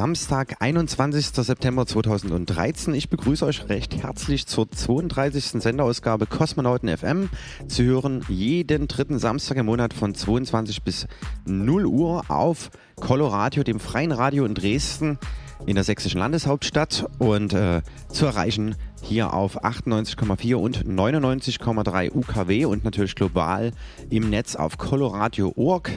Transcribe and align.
Samstag, 0.00 0.56
21. 0.60 1.26
September 1.26 1.84
2013. 1.84 2.94
Ich 2.94 3.10
begrüße 3.10 3.44
euch 3.44 3.68
recht 3.68 4.02
herzlich 4.02 4.46
zur 4.46 4.70
32. 4.70 5.60
Senderausgabe 5.60 6.24
Kosmonauten 6.24 6.88
FM. 6.88 7.28
Zu 7.68 7.82
hören 7.82 8.24
jeden 8.30 8.88
dritten 8.88 9.18
Samstag 9.18 9.58
im 9.58 9.66
Monat 9.66 9.92
von 9.92 10.14
22 10.14 10.84
bis 10.84 11.06
0 11.44 11.84
Uhr 11.84 12.24
auf 12.28 12.70
Coloradio, 12.96 13.62
dem 13.62 13.78
freien 13.78 14.12
Radio 14.12 14.46
in 14.46 14.54
Dresden 14.54 15.18
in 15.66 15.74
der 15.74 15.84
sächsischen 15.84 16.18
Landeshauptstadt 16.18 17.04
und 17.18 17.52
äh, 17.52 17.82
zu 18.08 18.24
erreichen 18.24 18.76
hier 19.02 19.34
auf 19.34 19.62
98,4 19.64 20.54
und 20.54 20.86
99,3 20.86 22.14
UKW 22.14 22.64
und 22.64 22.84
natürlich 22.84 23.14
global 23.14 23.72
im 24.08 24.30
Netz 24.30 24.56
auf 24.56 24.78
coloradio.org 24.78 25.90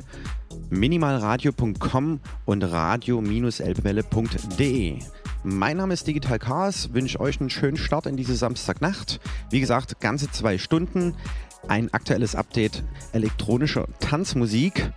minimalradio.com 0.74 2.20
und 2.46 2.64
radio-elbwelle.de. 2.64 5.00
Mein 5.44 5.78
Name 5.78 5.94
ist 5.94 6.08
Digital 6.08 6.40
Chaos, 6.40 6.90
wünsche 6.94 7.20
euch 7.20 7.40
einen 7.40 7.52
schönen 7.52 7.78
Start 7.78 8.08
in 8.08 8.18
diese 8.18 8.36
Samstagnacht. 8.36 9.20
Wie 9.52 9.60
gesagt, 9.60 10.00
ganze 10.00 10.32
zwei 10.32 10.58
Stunden, 10.58 11.14
ein 11.68 11.94
aktuelles 11.94 12.36
Update 12.36 12.84
elektronischer 13.12 13.88
Tanzmusik. 14.00 14.92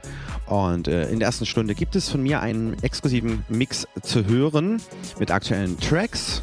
Und 0.47 0.89
äh, 0.89 1.11
in 1.11 1.19
der 1.19 1.27
ersten 1.27 1.45
Stunde 1.47 1.75
gibt 1.75 1.97
es 1.97 2.09
von 2.09 2.23
mir 2.23 2.41
einen 2.41 2.83
exklusiven 2.83 3.45
Mix 3.49 3.87
zu 4.03 4.27
hören 4.27 4.81
mit 5.19 5.31
aktuellen 5.31 5.79
Tracks. 5.79 6.43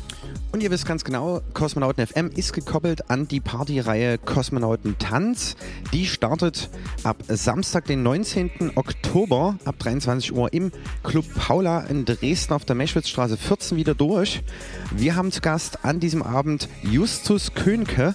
Und 0.53 0.61
ihr 0.61 0.69
wisst 0.69 0.85
ganz 0.85 1.03
genau, 1.03 1.41
Kosmonauten 1.55 2.05
FM 2.05 2.29
ist 2.29 2.53
gekoppelt 2.53 3.09
an 3.09 3.27
die 3.27 3.39
Partyreihe 3.39 4.19
Kosmonauten 4.19 4.99
Tanz. 4.99 5.55
Die 5.91 6.05
startet 6.05 6.69
ab 7.01 7.17
Samstag, 7.27 7.85
den 7.85 8.03
19. 8.03 8.73
Oktober 8.75 9.57
ab 9.65 9.79
23 9.79 10.31
Uhr 10.31 10.53
im 10.53 10.71
Club 11.01 11.25
Paula 11.33 11.79
in 11.79 12.05
Dresden 12.05 12.53
auf 12.53 12.65
der 12.65 12.75
Meschwitzstraße 12.75 13.35
14 13.35 13.79
wieder 13.79 13.95
durch. 13.95 14.43
Wir 14.91 15.15
haben 15.15 15.31
zu 15.31 15.41
Gast 15.41 15.83
an 15.83 15.99
diesem 15.99 16.21
Abend 16.21 16.69
Justus 16.83 17.55
Könke 17.55 18.13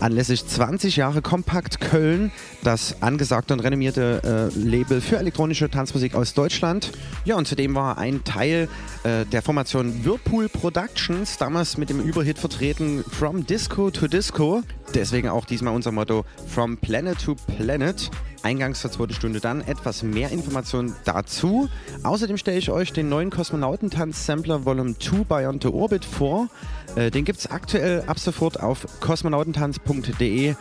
anlässlich 0.00 0.46
20 0.46 0.96
Jahre 0.96 1.22
Kompakt 1.22 1.80
Köln, 1.80 2.32
das 2.62 3.02
angesagte 3.02 3.54
und 3.54 3.60
renommierte 3.60 4.50
äh, 4.54 4.58
Label 4.58 5.00
für 5.00 5.18
elektronische 5.18 5.70
Tanzmusik 5.70 6.14
aus 6.14 6.34
Deutschland. 6.34 6.92
Ja, 7.24 7.36
und 7.36 7.46
zudem 7.46 7.74
war 7.74 7.98
ein 7.98 8.24
Teil 8.24 8.68
äh, 9.04 9.24
der 9.26 9.42
Formation 9.42 10.04
Whirlpool 10.04 10.48
Productions, 10.48 11.38
damals 11.38 11.76
mit 11.76 11.90
dem 11.90 12.00
Überhit 12.00 12.38
vertreten 12.38 13.04
From 13.08 13.46
Disco 13.46 13.90
to 13.90 14.08
Disco. 14.08 14.62
Deswegen 14.94 15.28
auch 15.28 15.44
diesmal 15.44 15.74
unser 15.74 15.92
Motto 15.92 16.24
From 16.48 16.76
Planet 16.76 17.18
to 17.18 17.36
Planet. 17.56 18.10
Eingangs 18.42 18.80
zur 18.80 18.90
zweiten 18.90 19.12
Stunde 19.12 19.40
dann 19.40 19.60
etwas 19.60 20.02
mehr 20.02 20.30
Informationen 20.30 20.94
dazu. 21.04 21.68
Außerdem 22.02 22.38
stelle 22.38 22.58
ich 22.58 22.70
euch 22.70 22.92
den 22.92 23.08
neuen 23.08 23.30
Kosmonautentanz-Sampler 23.30 24.64
Volume 24.64 24.98
2 24.98 25.24
Beyond 25.24 25.62
the 25.62 25.68
Orbit 25.68 26.04
vor. 26.04 26.48
Äh, 26.96 27.10
den 27.10 27.24
gibt 27.24 27.38
es 27.38 27.50
aktuell 27.50 28.02
ab 28.06 28.18
sofort 28.18 28.60
auf 28.60 28.86
kosmonautentanz.de. 29.00 30.54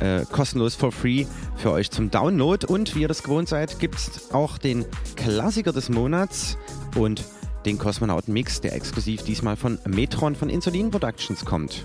Äh, 0.00 0.24
kostenlos 0.32 0.74
for 0.74 0.92
free 0.92 1.26
für 1.56 1.72
euch 1.72 1.90
zum 1.90 2.10
Download. 2.10 2.66
Und 2.66 2.96
wie 2.96 3.02
ihr 3.02 3.08
das 3.08 3.22
gewohnt 3.22 3.48
seid, 3.48 3.78
gibt 3.78 3.96
es 3.96 4.32
auch 4.32 4.56
den 4.56 4.86
Klassiker 5.16 5.72
des 5.72 5.90
Monats 5.90 6.56
und 6.96 7.24
den 7.66 7.76
Kosmonauten-Mix, 7.76 8.62
der 8.62 8.74
exklusiv 8.74 9.22
diesmal 9.22 9.56
von 9.56 9.78
Metron 9.86 10.34
von 10.34 10.48
Insulin 10.48 10.90
Productions 10.90 11.44
kommt. 11.44 11.84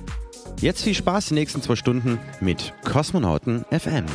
Jetzt 0.61 0.83
viel 0.83 0.93
Spaß 0.93 1.27
die 1.27 1.33
nächsten 1.33 1.61
zwei 1.61 1.75
Stunden 1.75 2.17
mit 2.39 2.73
Kosmonauten 2.85 3.65
FM. 3.71 4.05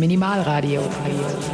Du 0.00 1.18
hörst 1.24 1.47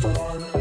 just. 0.00 0.55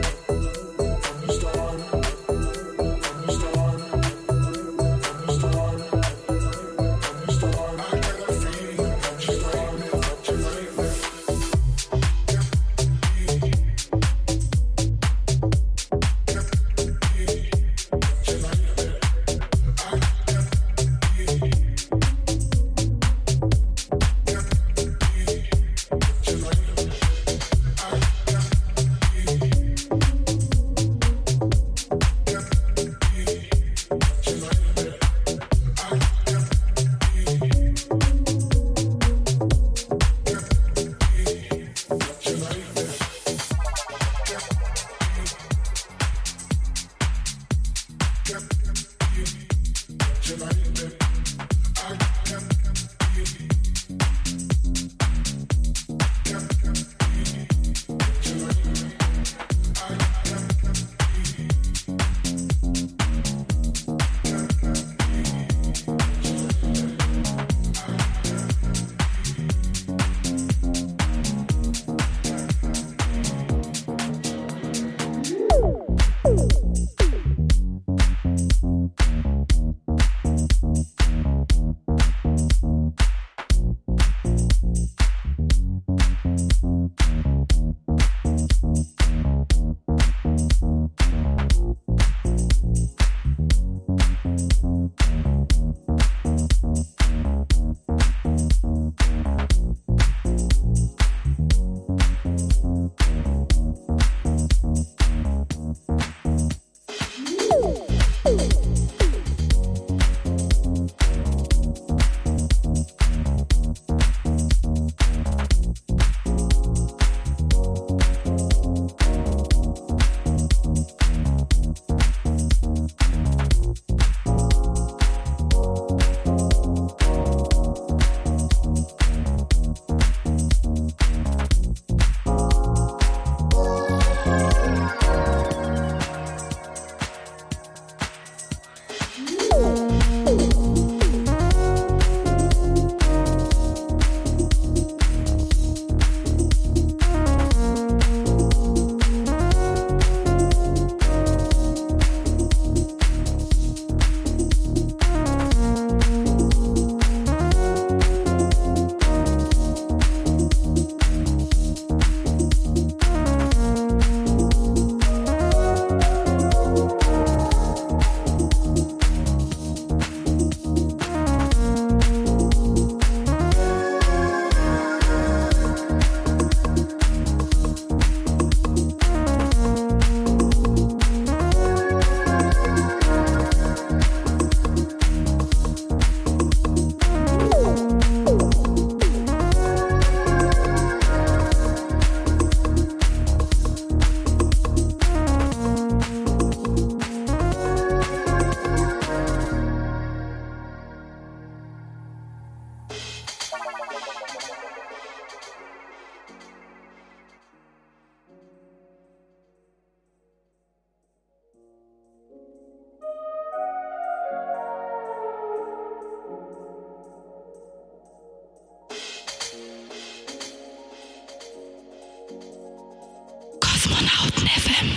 اف 224.45 224.81
ام 224.81 224.89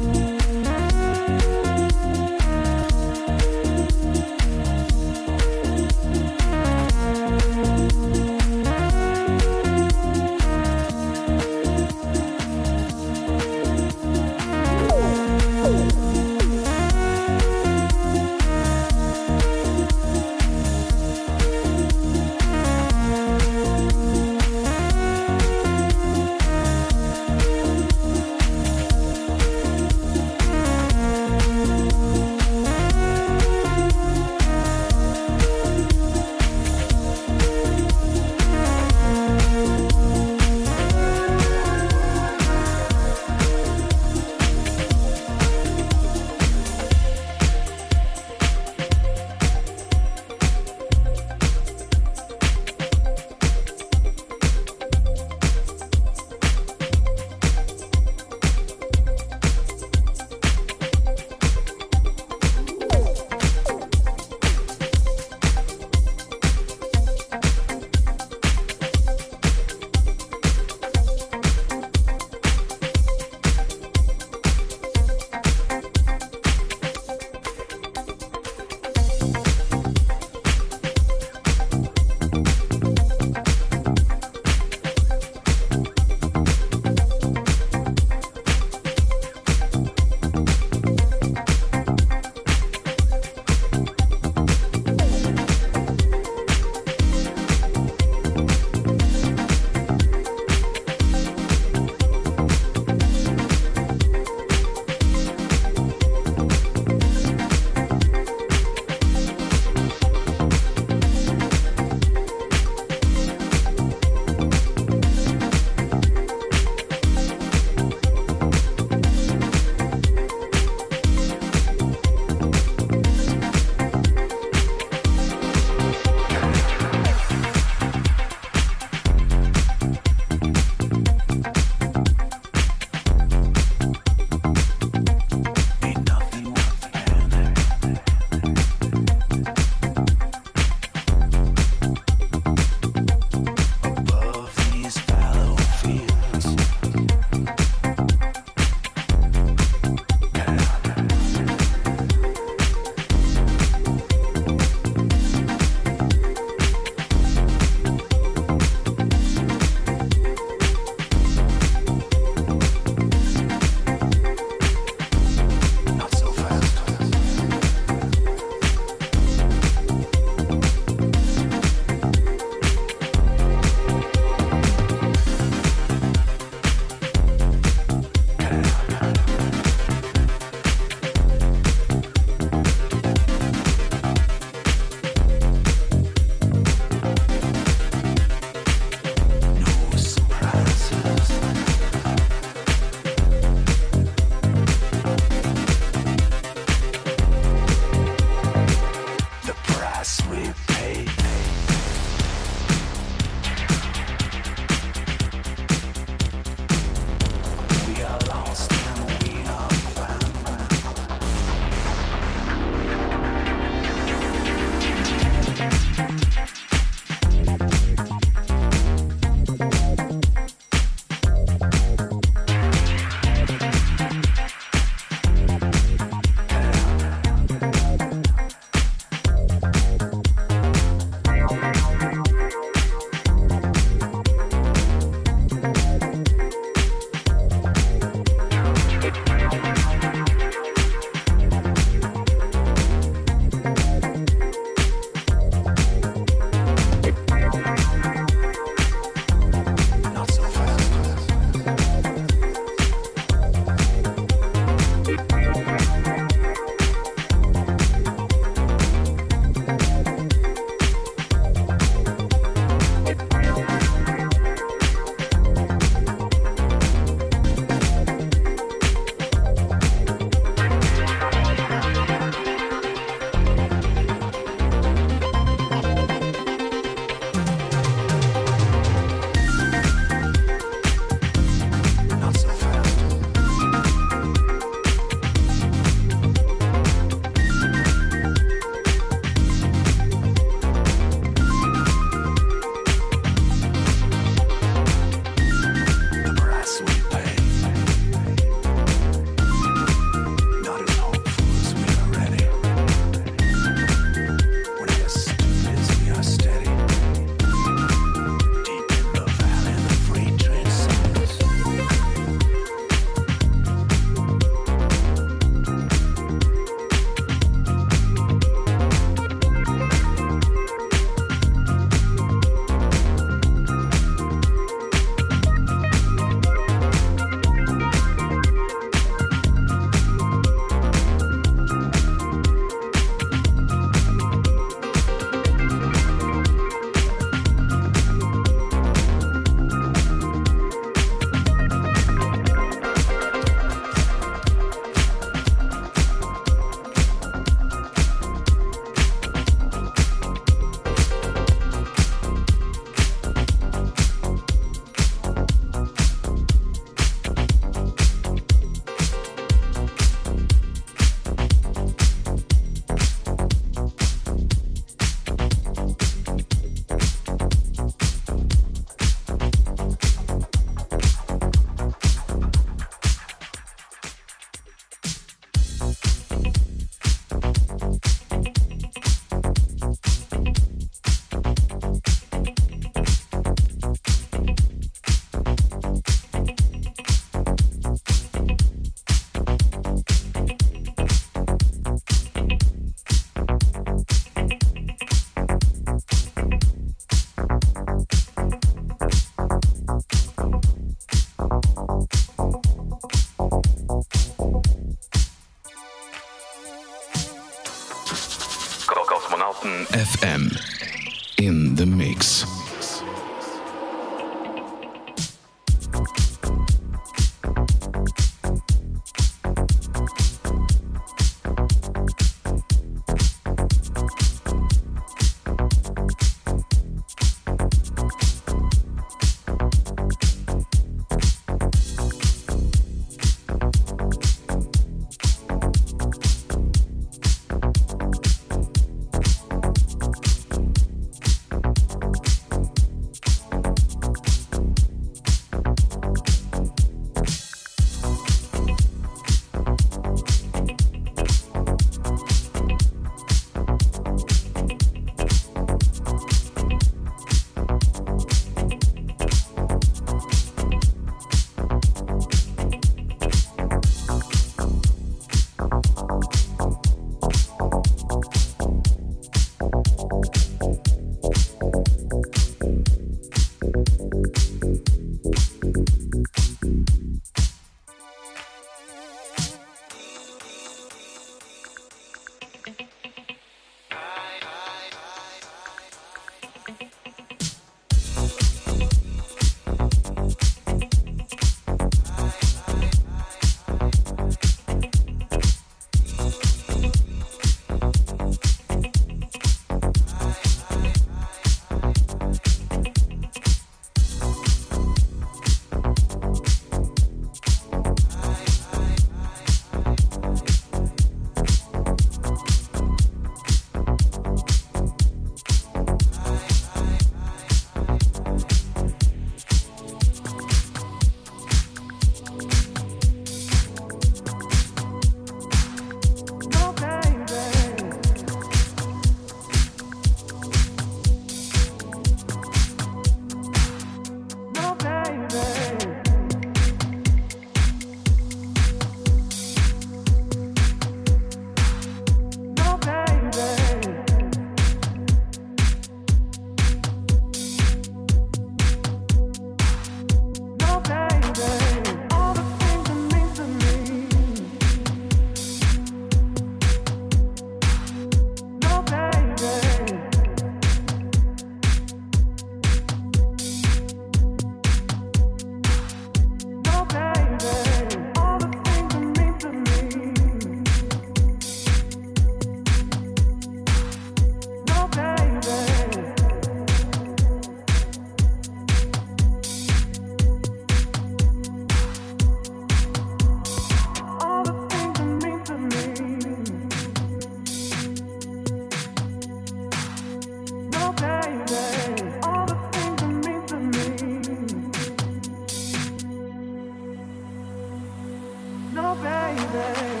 baby. 599.35 600.00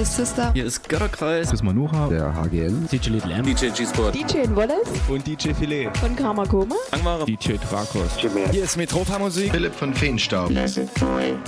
Hier 0.00 0.04
ist 0.04 0.16
Sister. 0.16 0.52
Hier 0.54 0.64
ist 0.64 0.88
Götterkreis. 0.88 1.48
Das 1.48 1.54
ist 1.54 1.62
Manuha. 1.62 2.08
Der 2.08 2.34
HGN. 2.34 2.88
DJ 2.90 3.10
Little 3.10 3.34
M. 3.34 3.44
DJ 3.44 3.68
G-Sport. 3.68 4.14
DJ 4.14 4.48
Wallace. 4.54 4.88
Und 5.08 5.26
DJ 5.26 5.52
Filet. 5.52 5.90
Von 6.00 6.16
Karma 6.16 6.46
Koma. 6.46 6.74
Angmara. 6.90 7.24
DJ 7.26 7.56
Trakos. 7.56 8.16
Hier 8.50 8.64
ist 8.64 8.78
Metropa 8.78 9.18
Musik. 9.18 9.52
Philipp 9.52 9.74
von 9.74 9.92
Feenstaub. 9.92 10.50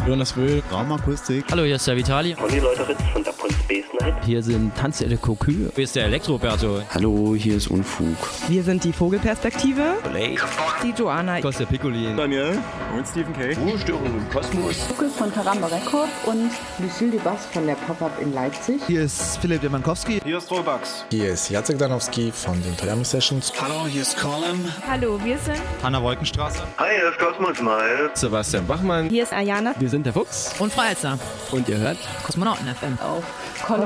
Jonas 0.07 0.37
Wöhl. 0.37 0.63
Raumakustik. 0.71 1.47
Hallo, 1.51 1.63
hier 1.63 1.77
ist 1.77 1.87
der 1.87 1.97
Vitali. 1.97 2.35
Conny 2.35 2.59
Leuteritz 2.59 3.01
von 3.15 3.25
der 3.25 3.33
Pons 3.33 3.55
Space. 3.55 3.92
Hier 4.25 4.43
sind 4.43 4.75
Tanzelle 4.77 5.17
Kokü. 5.17 5.71
Hier 5.75 5.85
ist 5.85 5.95
der 5.95 6.07
Elektroberto. 6.07 6.81
Hallo, 6.93 7.35
hier 7.37 7.57
ist 7.57 7.69
Unfug. 7.69 8.17
Wir 8.49 8.63
sind 8.63 8.83
die 8.83 8.93
Vogelperspektive. 8.93 9.99
Blake. 10.03 10.43
Die 10.83 10.91
Joanna. 10.91 11.41
Costa 11.41 11.65
Piccolin. 11.65 12.17
Daniel. 12.17 12.59
Und 12.97 13.07
Stephen 13.07 13.33
K. 13.33 13.55
Ruhestörung 13.61 14.07
im 14.07 14.29
Kosmos. 14.31 14.89
Lukas 14.89 15.13
von 15.15 15.33
Karamba 15.33 15.69
Record 15.69 16.09
und 16.27 16.51
Lucille 16.79 17.13
de 17.13 17.21
Bass 17.21 17.47
von 17.53 17.67
der 17.67 17.75
Pop-Up 17.75 18.13
in 18.21 18.33
Leipzig. 18.35 18.81
Hier 18.87 19.03
ist 19.03 19.39
Philipp 19.39 19.61
Demankowski. 19.63 20.21
Hier 20.25 20.39
ist 20.39 20.51
Robax. 20.51 21.05
Hier 21.11 21.33
ist 21.33 21.51
Jacek 21.51 21.79
Danowski 21.79 22.33
von 22.33 22.61
den 22.63 22.77
Toyami 22.77 23.05
Sessions. 23.05 23.53
Hallo, 23.61 23.87
hier 23.87 24.03
ist 24.03 24.19
Colin. 24.19 24.65
Hallo, 24.89 25.19
wir 25.23 25.39
sind 25.39 25.61
Hanna 25.83 26.03
Wolkenstraße. 26.03 26.63
Hi, 26.79 26.91
hier 26.97 27.11
ist 27.11 27.19
Kosmos 27.19 27.61
Mal. 27.61 28.11
Sebastian 28.15 28.67
Bachmann. 28.67 29.09
Hier 29.09 29.23
ist 29.23 29.33
Ayana. 29.33 29.75
Wir 29.79 29.89
sind 29.89 30.07
der 30.07 30.13
Fuchs. 30.13 30.55
Und 30.59 30.73
Freizer. 30.73 31.19
Und 31.51 31.69
ihr 31.69 31.79
hört 31.79 31.99
Kosmonauten 32.25 32.67
FM. 32.67 32.99
Auf 33.01 33.25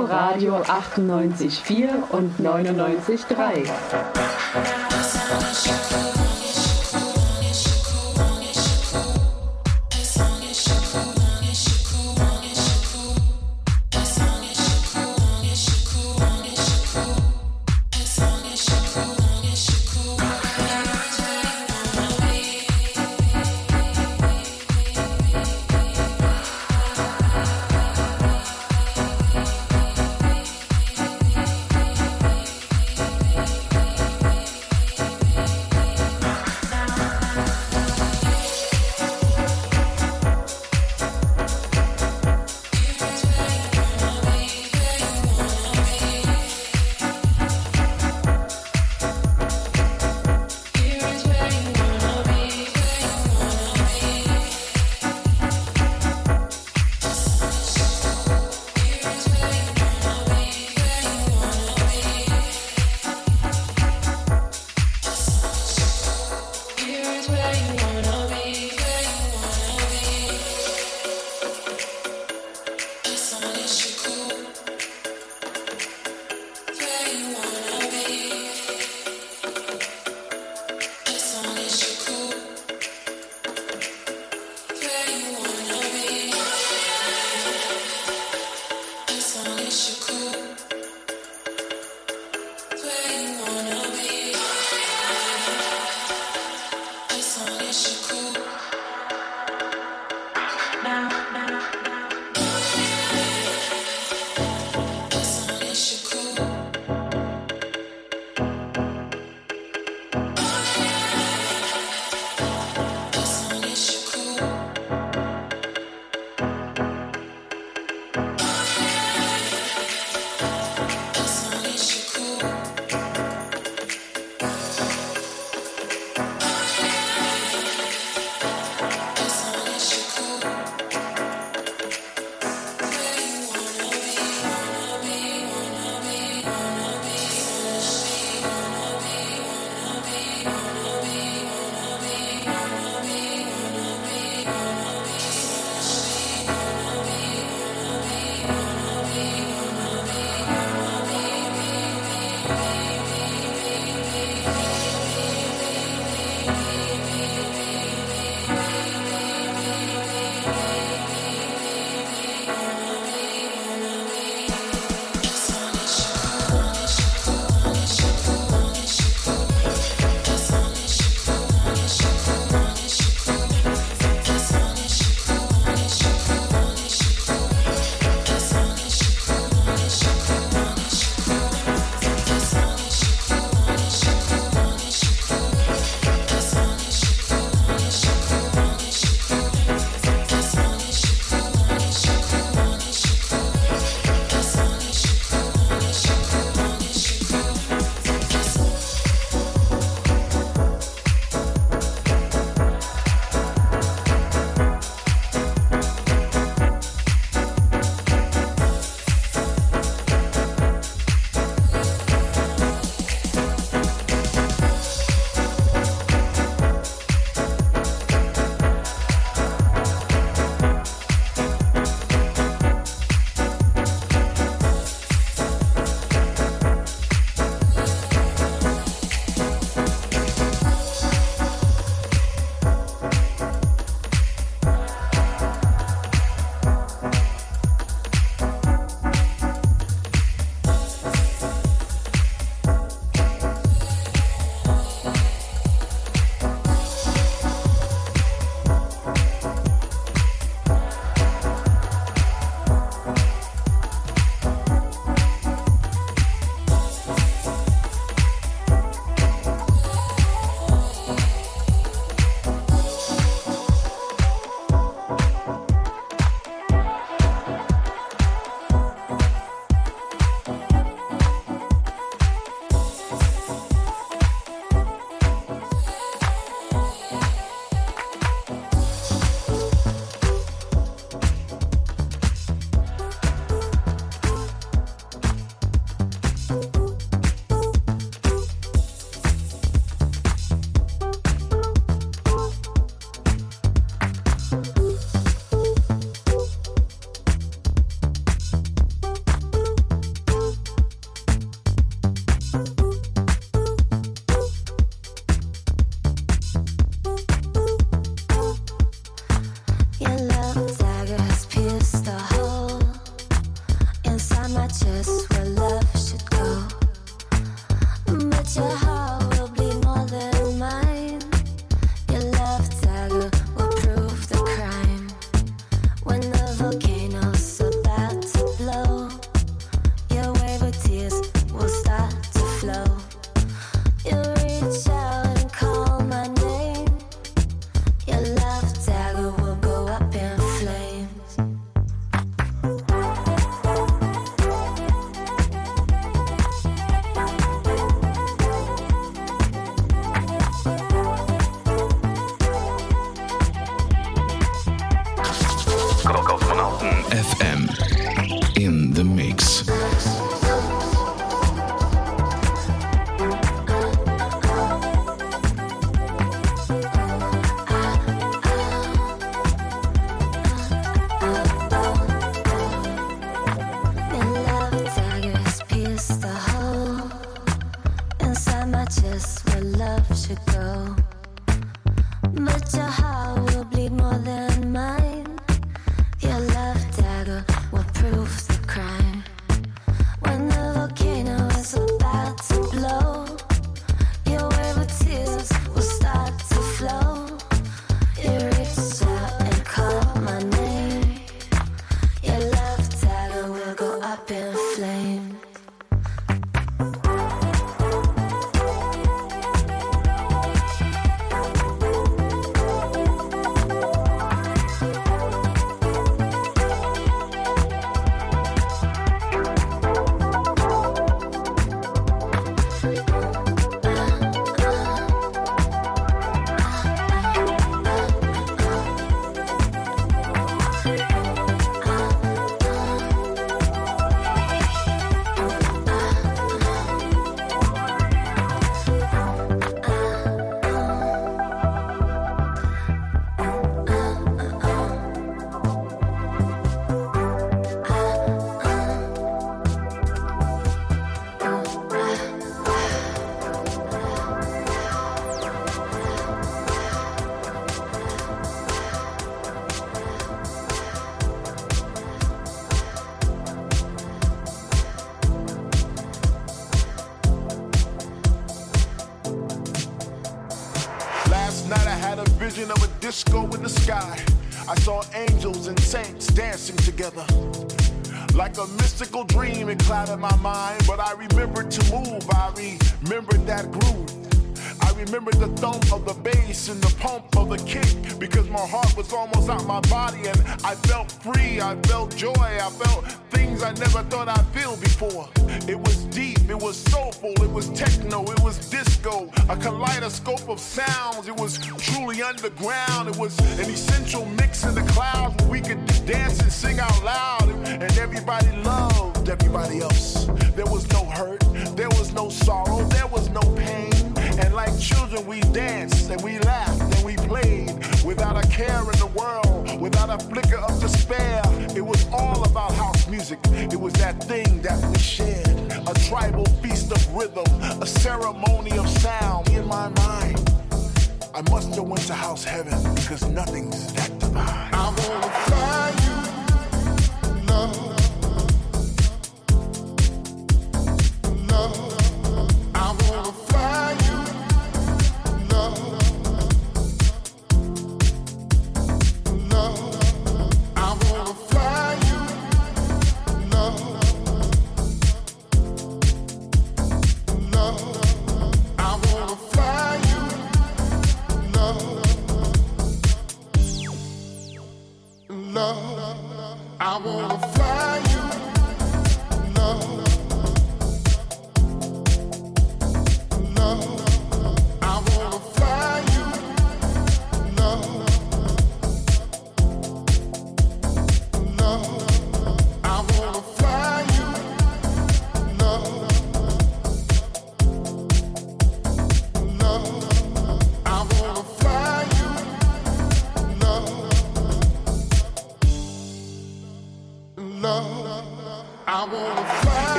Coloradio 0.00 0.56
98,4 0.56 2.10
und 2.10 2.40
99,3. 2.40 3.68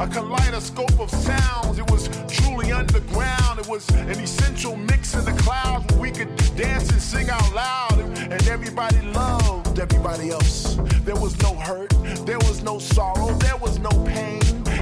A 0.00 0.06
kaleidoscope 0.08 0.98
of 0.98 1.10
sounds. 1.10 1.78
It 1.78 1.90
was 1.90 2.08
truly 2.28 2.72
underground. 2.72 3.60
It 3.60 3.68
was 3.68 3.88
an 3.90 4.10
essential 4.10 4.76
mix 4.76 5.14
in 5.14 5.24
the 5.24 5.32
clouds 5.32 5.86
where 5.92 6.00
we 6.00 6.10
could 6.10 6.34
dance 6.56 6.90
and 6.90 7.00
sing 7.00 7.30
out 7.30 7.54
loud. 7.54 7.98
And 7.98 8.48
everybody 8.48 9.00
loved 9.12 9.78
everybody 9.78 10.30
else. 10.30 10.76
There 11.04 11.16
was 11.16 11.40
no 11.42 11.54
hurt, 11.54 11.90
there 12.26 12.38
was 12.38 12.62
no 12.62 12.78
sorrow, 12.78 13.32
there 13.34 13.56
was 13.56 13.78
no 13.78 13.90
pain. 14.04 14.40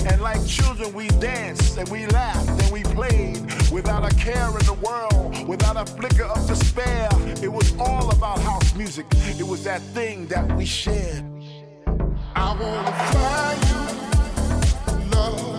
And 0.08 0.20
like 0.20 0.44
children, 0.46 0.92
we 0.92 1.08
danced 1.08 1.78
and 1.78 1.88
we 1.88 2.06
laughed 2.06 2.48
and 2.62 2.72
we 2.72 2.82
played 2.82 3.40
without 3.70 4.10
a 4.10 4.14
care 4.16 4.48
in 4.48 4.66
the 4.66 4.78
world, 4.82 5.48
without 5.48 5.76
a 5.76 5.86
flicker 5.86 6.24
of 6.24 6.46
despair. 6.46 7.08
It 7.42 7.52
was 7.52 7.74
all 7.78 8.10
about 8.10 8.38
house 8.40 8.74
music. 8.74 9.06
It 9.38 9.46
was 9.46 9.64
that 9.64 9.80
thing 9.94 10.26
that 10.26 10.56
we 10.56 10.64
shared. 10.64 11.24
I 12.34 12.56
wanna 12.60 12.92
fly 13.12 13.76
you. 13.76 13.81
Love. 15.22 15.51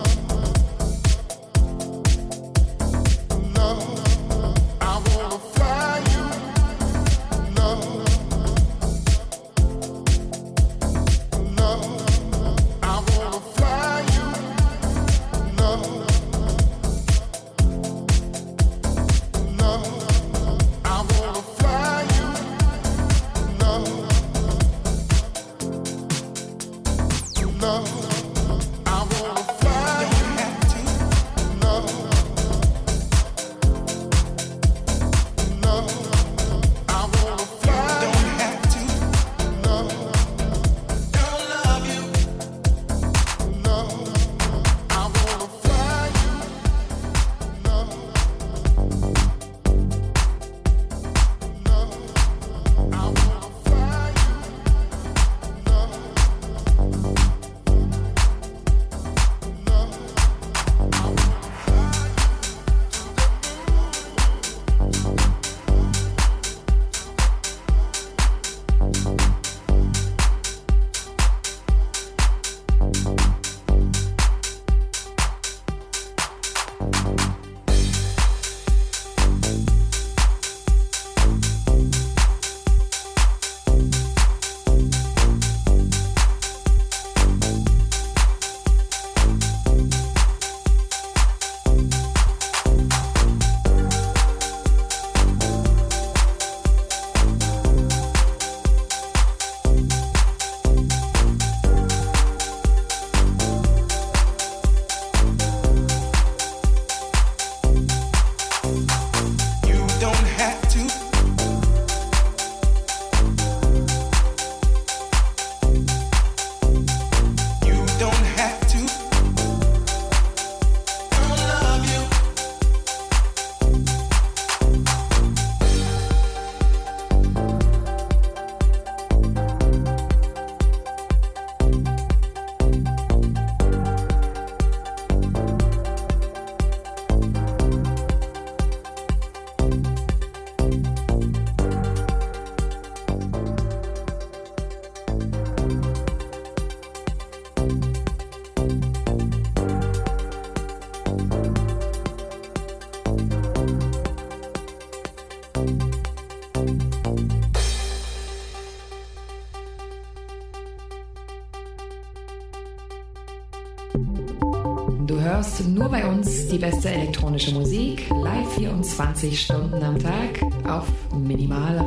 Nur 165.74 165.88
bei 165.88 166.06
uns 166.06 166.46
die 166.48 166.58
beste 166.58 166.88
elektronische 166.88 167.52
Musik, 167.52 168.08
live 168.10 168.54
24 168.54 169.40
Stunden 169.40 169.82
am 169.82 169.98
Tag 169.98 170.40
auf 170.68 170.86
Minimal 171.12 171.78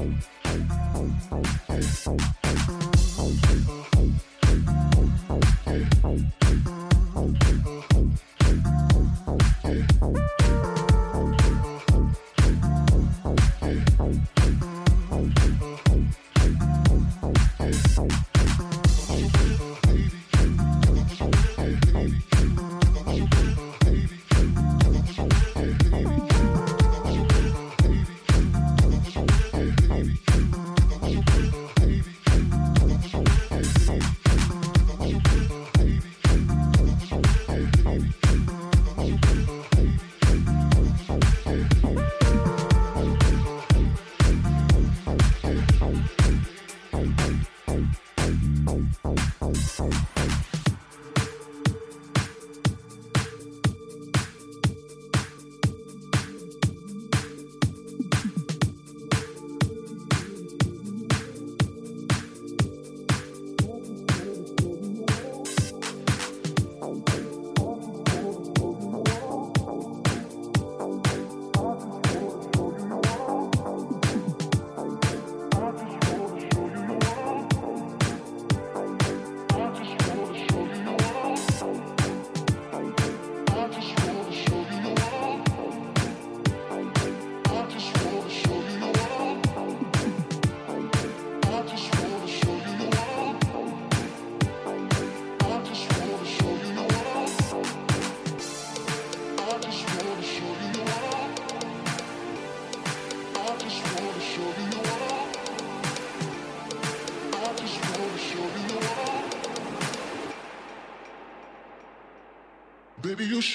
Bye. 0.00 0.39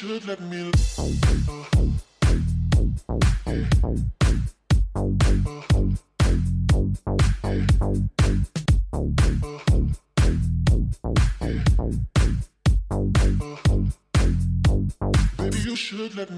Should 0.05 0.27
let 0.27 0.39
me. 0.41 0.71
Baby, 15.37 15.57
you 15.63 15.75
should 15.75 16.15
let 16.15 16.29
me. 16.29 16.34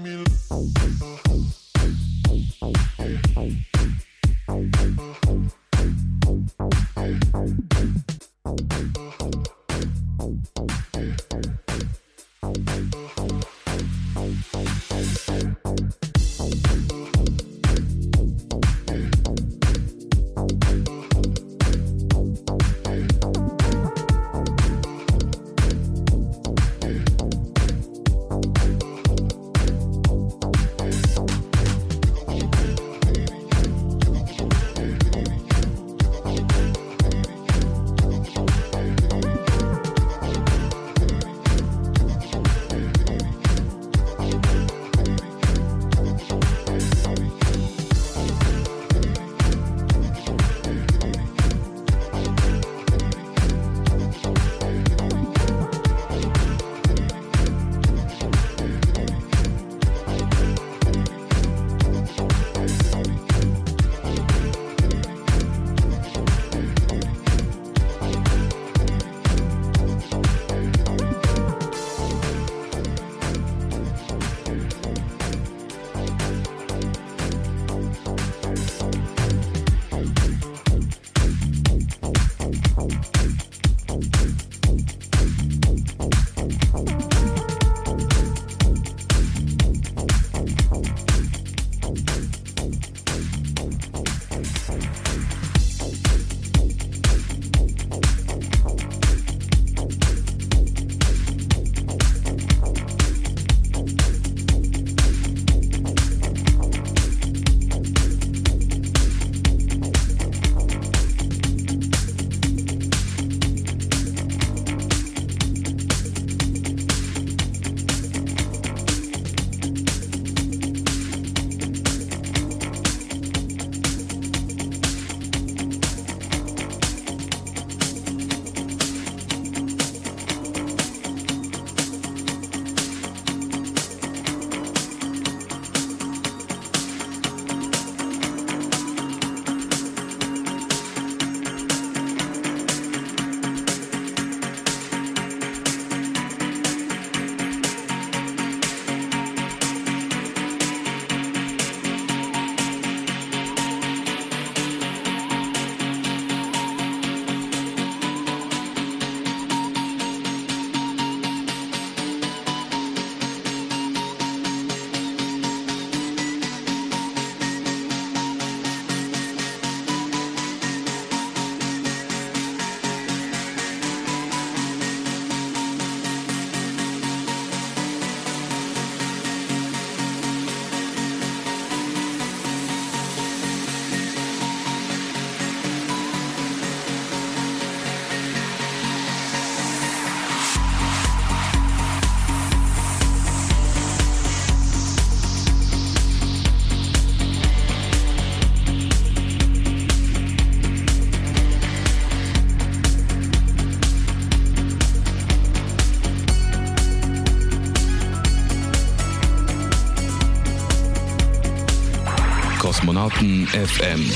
Kosmonauten 213.18 213.46
FM. 213.48 214.10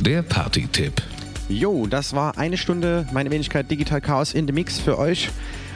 Der 0.00 0.22
Party-Tipp. 0.22 1.02
Jo, 1.48 1.86
das 1.86 2.14
war 2.14 2.38
eine 2.38 2.56
Stunde 2.56 3.06
meine 3.12 3.30
Wenigkeit 3.30 3.70
Digital 3.70 4.00
Chaos 4.00 4.32
in 4.32 4.46
the 4.46 4.52
Mix 4.52 4.78
für 4.78 4.98
euch. 4.98 5.28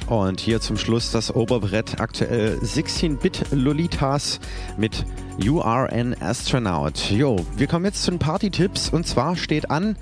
Und 0.07 0.41
hier 0.41 0.61
zum 0.63 0.79
Schluss 0.79 1.13
das 1.13 1.35
Oberbrett 1.35 2.01
aktuell 2.01 2.59
16-Bit 2.63 3.53
Lolitas 3.53 4.41
mit 4.79 5.05
You 5.39 5.61
Are 5.61 5.93
an 5.93 6.17
Astronaut. 6.21 7.11
Jo, 7.11 7.45
wir 7.57 7.67
kommen 7.67 7.85
jetzt 7.85 8.03
zu 8.03 8.11
den 8.13 8.19
Party-Tipps 8.19 8.89
und 8.89 9.07
zwar 9.07 9.37
steht 9.37 9.71
an 9.71 9.97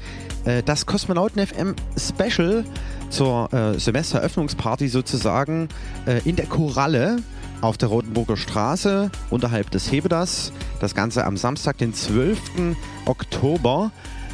äh, 0.44 0.62
das 0.62 0.86
Kosmonauten 0.86 1.44
FM 1.44 1.74
Special 1.96 2.64
zur 3.10 3.52
äh, 3.52 3.78
Semesteröffnungsparty 3.78 4.86
sozusagen 4.86 5.68
äh, 6.06 6.20
in 6.24 6.36
der 6.36 6.46
Koralle 6.46 7.16
auf 7.60 7.76
der 7.76 7.88
Rotenburger 7.88 8.36
Straße 8.36 9.10
unterhalb 9.30 9.70
des 9.70 9.90
Hebedas. 9.90 10.52
Das 10.80 10.94
Ganze 10.94 11.24
am 11.24 11.36
Samstag, 11.36 11.78
den 11.78 11.92
12. 11.92 12.76
Oktober 13.04 13.90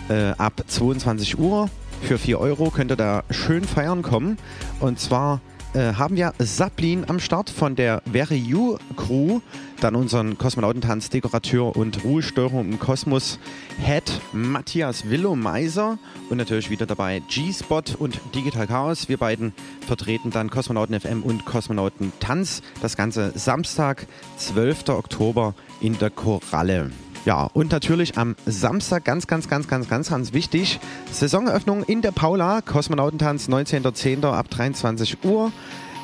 äh, 0.08 0.30
ab 0.36 0.62
22 0.66 1.38
Uhr. 1.38 1.70
Für 2.02 2.18
4 2.18 2.38
Euro 2.38 2.70
könnt 2.70 2.92
ihr 2.92 2.96
da 2.96 3.22
schön 3.30 3.64
feiern 3.64 4.02
kommen. 4.02 4.36
Und 4.80 5.00
zwar 5.00 5.40
äh, 5.72 5.94
haben 5.94 6.16
wir 6.16 6.34
Saplin 6.38 7.04
am 7.08 7.18
Start 7.18 7.48
von 7.48 7.76
der 7.76 8.02
Very 8.10 8.36
You 8.36 8.76
Crew, 8.96 9.40
dann 9.80 9.96
unseren 9.96 10.38
Kosmonautentanz, 10.38 11.10
Dekorateur 11.10 11.76
und 11.76 12.04
Ruhestörung 12.04 12.72
im 12.72 12.78
Kosmos 12.78 13.38
Head 13.84 14.20
Matthias 14.32 15.08
Willow 15.08 15.36
Meiser 15.36 15.98
und 16.30 16.38
natürlich 16.38 16.70
wieder 16.70 16.86
dabei 16.86 17.22
G-Spot 17.28 17.82
und 17.98 18.20
Digital 18.34 18.66
Chaos. 18.66 19.08
Wir 19.08 19.18
beiden 19.18 19.52
vertreten 19.86 20.30
dann 20.30 20.50
Kosmonauten 20.50 20.98
FM 20.98 21.22
und 21.22 21.44
Kosmonauten 21.44 22.12
Tanz. 22.20 22.62
Das 22.80 22.96
Ganze 22.96 23.32
Samstag, 23.34 24.06
12. 24.38 24.88
Oktober 24.88 25.54
in 25.80 25.98
der 25.98 26.10
Koralle. 26.10 26.90
Ja, 27.24 27.48
und 27.54 27.72
natürlich 27.72 28.18
am 28.18 28.36
Samstag 28.44 29.04
ganz, 29.04 29.26
ganz, 29.26 29.48
ganz, 29.48 29.66
ganz, 29.66 29.88
ganz, 29.88 30.10
ganz 30.10 30.32
wichtig. 30.34 30.78
Saisoneröffnung 31.10 31.82
in 31.82 32.02
der 32.02 32.12
Paula, 32.12 32.60
Kosmonautentanz 32.60 33.48
19.10. 33.48 34.30
ab 34.30 34.50
23 34.50 35.24
Uhr 35.24 35.50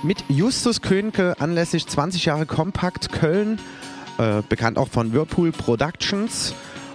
mit 0.02 0.24
Justus 0.28 0.80
Könke 0.80 1.36
anlässlich 1.40 1.86
20 1.86 2.24
Jahre 2.24 2.46
Kompakt 2.46 3.12
Köln, 3.12 3.58
äh, 4.18 4.42
bekannt 4.48 4.78
auch 4.78 4.88
von 4.88 5.12
Whirlpool 5.12 5.52
Productions. 5.52 6.54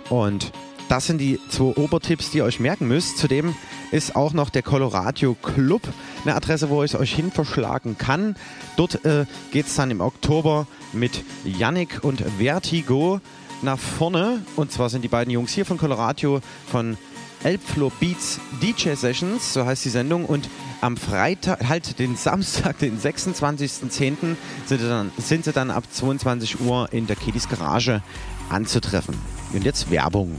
Und 0.09 0.51
das 0.89 1.07
sind 1.07 1.19
die 1.19 1.39
zwei 1.49 1.75
Obertipps, 1.75 2.31
die 2.31 2.39
ihr 2.39 2.45
euch 2.45 2.59
merken 2.59 2.87
müsst. 2.87 3.17
Zudem 3.17 3.55
ist 3.91 4.15
auch 4.15 4.33
noch 4.33 4.49
der 4.49 4.63
Colorado 4.63 5.35
Club 5.35 5.81
eine 6.23 6.35
Adresse, 6.35 6.69
wo 6.69 6.83
ich 6.83 6.93
es 6.93 6.99
euch 6.99 7.13
hin 7.13 7.31
verschlagen 7.31 7.97
kann. 7.97 8.35
Dort 8.75 9.05
äh, 9.05 9.25
geht 9.51 9.67
es 9.67 9.75
dann 9.75 9.91
im 9.91 10.01
Oktober 10.01 10.67
mit 10.93 11.23
Yannick 11.43 12.03
und 12.03 12.23
Vertigo 12.39 13.19
nach 13.61 13.79
vorne. 13.79 14.41
Und 14.55 14.71
zwar 14.71 14.89
sind 14.89 15.03
die 15.03 15.07
beiden 15.07 15.31
Jungs 15.31 15.51
hier 15.51 15.65
von 15.65 15.77
Colorado 15.77 16.41
von 16.71 16.97
Elbflow 17.43 17.91
Beats 17.99 18.39
DJ 18.61 18.93
Sessions, 18.95 19.53
so 19.53 19.65
heißt 19.65 19.85
die 19.85 19.89
Sendung. 19.89 20.25
Und 20.25 20.49
am 20.81 20.97
Freitag, 20.97 21.67
halt 21.67 21.99
den 21.99 22.15
Samstag, 22.15 22.77
den 22.79 22.99
26.10. 22.99 23.89
Sind, 23.89 24.37
sie 24.67 24.77
dann, 24.77 25.11
sind 25.17 25.45
sie 25.45 25.51
dann 25.51 25.71
ab 25.71 25.83
22 25.89 26.61
Uhr 26.61 26.89
in 26.91 27.07
der 27.07 27.15
Kiddies 27.15 27.49
Garage 27.49 28.01
anzutreffen. 28.49 29.15
Und 29.53 29.63
jetzt 29.63 29.89
Werbung. 29.91 30.37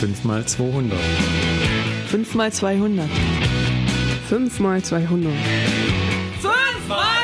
Fünfmal 0.00 0.44
200. 0.44 0.98
Fünfmal 2.08 2.52
200. 2.52 3.08
Fünfmal 4.28 4.82
200. 4.82 5.32
Fünfmal 6.42 7.23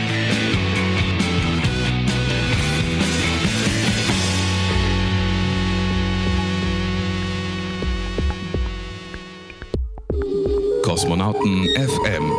Kosmonauten 10.91 11.69
FM. 11.77 12.33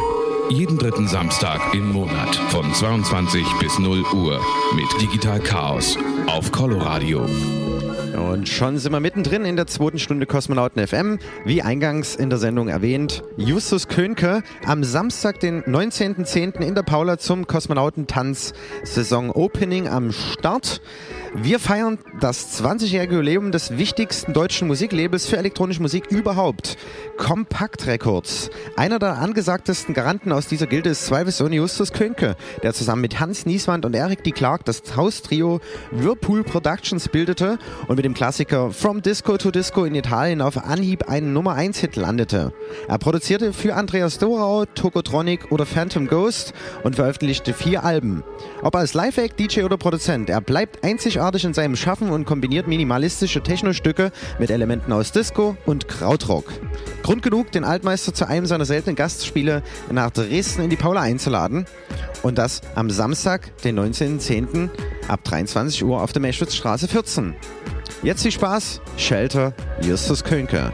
Jeden 0.51 0.77
dritten 0.77 1.09
Samstag 1.09 1.73
im 1.73 1.91
Monat 1.91 2.37
von 2.51 2.71
22 2.75 3.47
bis 3.61 3.79
0 3.79 4.05
Uhr 4.13 4.39
mit 4.75 4.85
Digital 5.01 5.41
Chaos 5.41 5.97
auf 6.27 6.53
Coloradio. 6.53 7.25
Und 8.31 8.47
schon 8.47 8.77
sind 8.77 8.93
wir 8.93 9.01
mittendrin 9.01 9.47
in 9.47 9.57
der 9.57 9.69
zweiten 9.69 9.99
Stunde 9.99 10.27
Kosmonauten 10.27 10.87
FM. 10.87 11.19
Wie 11.47 11.63
eingangs 11.63 12.15
in 12.15 12.29
der 12.29 12.39
Sendung 12.39 12.69
erwähnt, 12.69 13.23
Justus 13.39 13.89
Könke 13.89 14.43
am 14.67 14.85
Samstag, 14.85 15.41
den 15.41 15.63
19.10. 15.63 16.61
in 16.61 16.75
der 16.75 16.83
Paula 16.83 17.17
zum 17.17 17.47
Kosmonautentanz 17.47 18.53
Saison 18.85 19.31
Opening 19.31 19.89
am 19.89 20.13
Start. 20.13 20.83
Wir 21.35 21.59
feiern 21.59 21.99
das 22.21 22.61
20-jährige 22.63 23.15
Jubiläum 23.15 23.53
des 23.53 23.79
wichtigsten 23.79 24.35
deutschen 24.35 24.69
Musiklabels 24.69 25.27
für 25.27 25.39
elektronische 25.39 25.81
Musik 25.81 26.09
überhaupt. 26.11 26.77
Compact 27.17 27.87
Records. 27.87 28.51
Einer 28.77 28.99
der 28.99 29.17
angesagtesten 29.17 29.95
Garanten 29.95 30.31
aus 30.31 30.47
dieser 30.47 30.67
Gilde 30.67 30.91
ist 30.91 31.07
zweifelsohne 31.07 31.57
Justus 31.57 31.93
Könke, 31.93 32.37
der 32.63 32.75
zusammen 32.75 33.01
mit 33.01 33.19
Hans 33.19 33.47
Nieswand 33.47 33.87
und 33.87 33.95
Erik 33.95 34.25
D. 34.25 34.33
Clark 34.33 34.67
das 34.67 34.83
Haustrio 34.95 35.61
Whirlpool 35.91 36.45
Productions 36.45 37.09
bildete 37.09 37.59
und 37.89 37.97
mit 37.97 38.05
dem 38.05 38.13
Klassiker 38.13 38.71
From 38.71 39.01
Disco 39.01 39.39
to 39.39 39.51
Disco 39.51 39.85
in 39.85 39.95
Italien 39.95 40.43
auf 40.43 40.59
Anhieb 40.59 41.09
einen 41.09 41.33
Nummer 41.33 41.55
1 41.55 41.79
Hit 41.79 41.97
landete. 41.97 42.53
Er 42.89 42.99
produzierte 42.99 43.55
für 43.55 43.75
Andreas 43.75 44.19
Dorau, 44.19 44.67
Tokotronic 44.67 45.51
oder 45.51 45.65
Phantom 45.65 46.09
Ghost 46.09 46.53
und 46.85 46.97
veröffentlichte 46.97 47.55
vier 47.55 47.85
Alben. 47.85 48.23
Ob 48.61 48.77
als 48.77 48.93
Live-Act, 48.93 49.41
DJ 49.41 49.63
oder 49.63 49.79
Produzent, 49.79 50.29
er 50.29 50.43
bleibt 50.43 50.85
einzigartig 50.85 51.22
in 51.23 51.55
seinem 51.55 51.77
Schaffen 51.77 52.11
und 52.11 52.25
kombiniert 52.25 52.67
minimalistische 52.67 53.43
Techno-Stücke 53.43 54.11
mit 54.41 54.51
Elementen 54.51 54.93
aus 54.93 55.13
Disco 55.13 55.57
und 55.67 55.87
Krautrock. 55.87 56.53
Grund 57.05 57.23
genug, 57.23 57.53
den 57.53 57.63
Altmeister 57.63 58.13
zu 58.13 58.27
einem 58.27 58.45
seiner 58.47 58.65
seltenen 58.65 58.97
Gastspiele 58.97 59.63
nach 59.91 60.11
Dresden 60.11 60.63
in 60.63 60.71
die 60.71 60.77
Paula 60.77 61.03
einzuladen. 61.03 61.67
Und 62.23 62.39
das 62.39 62.61
am 62.75 62.91
Samstag, 62.91 63.57
den 63.59 63.79
19.10. 63.79 64.69
ab 65.07 65.23
23 65.23 65.85
Uhr 65.85 66.03
auf 66.03 66.13
der 66.13 66.23
Meschwitzstraße 66.23 66.89
14. 66.89 67.35
Jetzt 68.03 68.23
viel 68.23 68.33
Spaß, 68.33 68.81
Shelter, 68.97 69.55
Justus 69.81 70.25
Könke. 70.25 70.73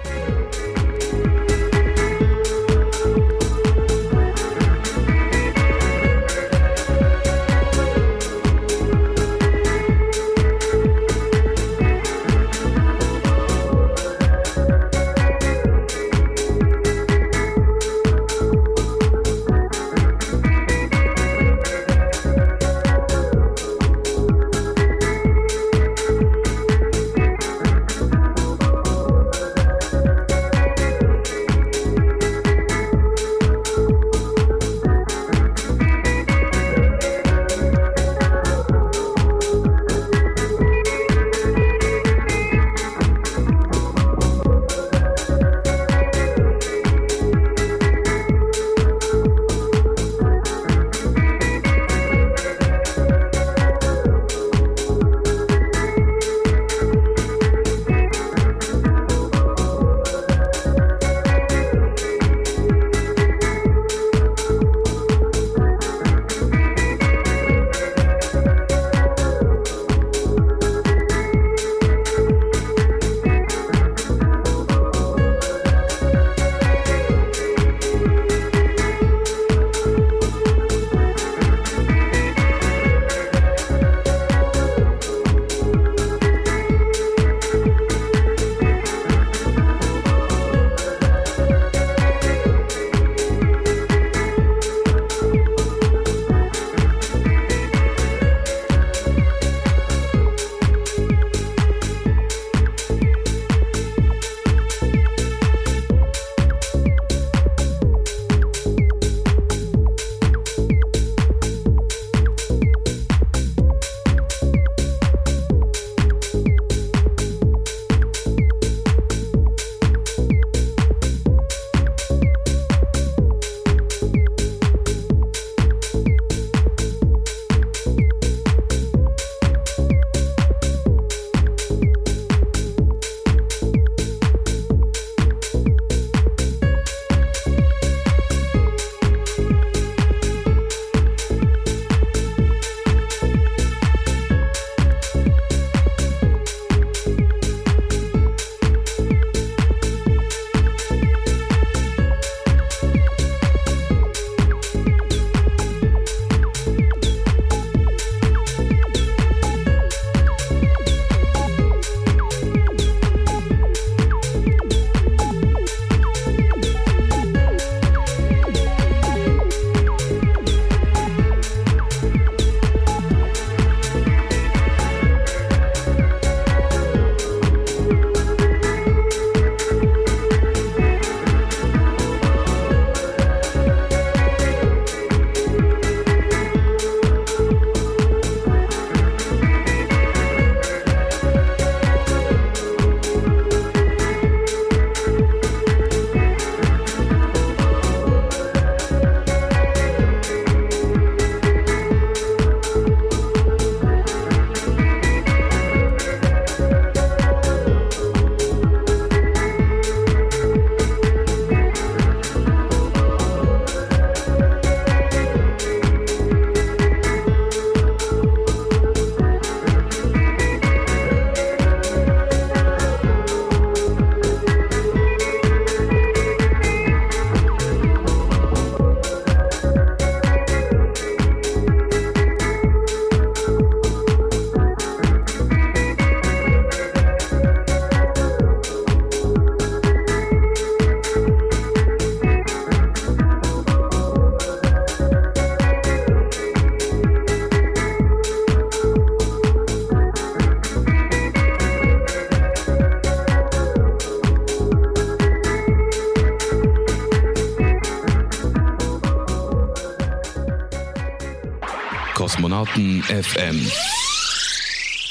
Kosmonauten 262.98 263.02
FM. 263.02 263.70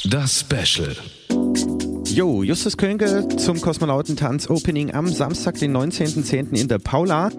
Das 0.10 0.40
Special. 0.40 0.96
Jo, 2.06 2.42
Justus 2.42 2.78
Könke 2.78 3.28
zum 3.38 3.62
Kosmonautentanz-Opening 3.62 4.94
am 4.94 5.08
Samstag, 5.08 5.60
den 5.60 5.76
19.10. 5.76 6.60
in 6.60 6.68
der 6.68 6.80
Paula. 6.80 7.30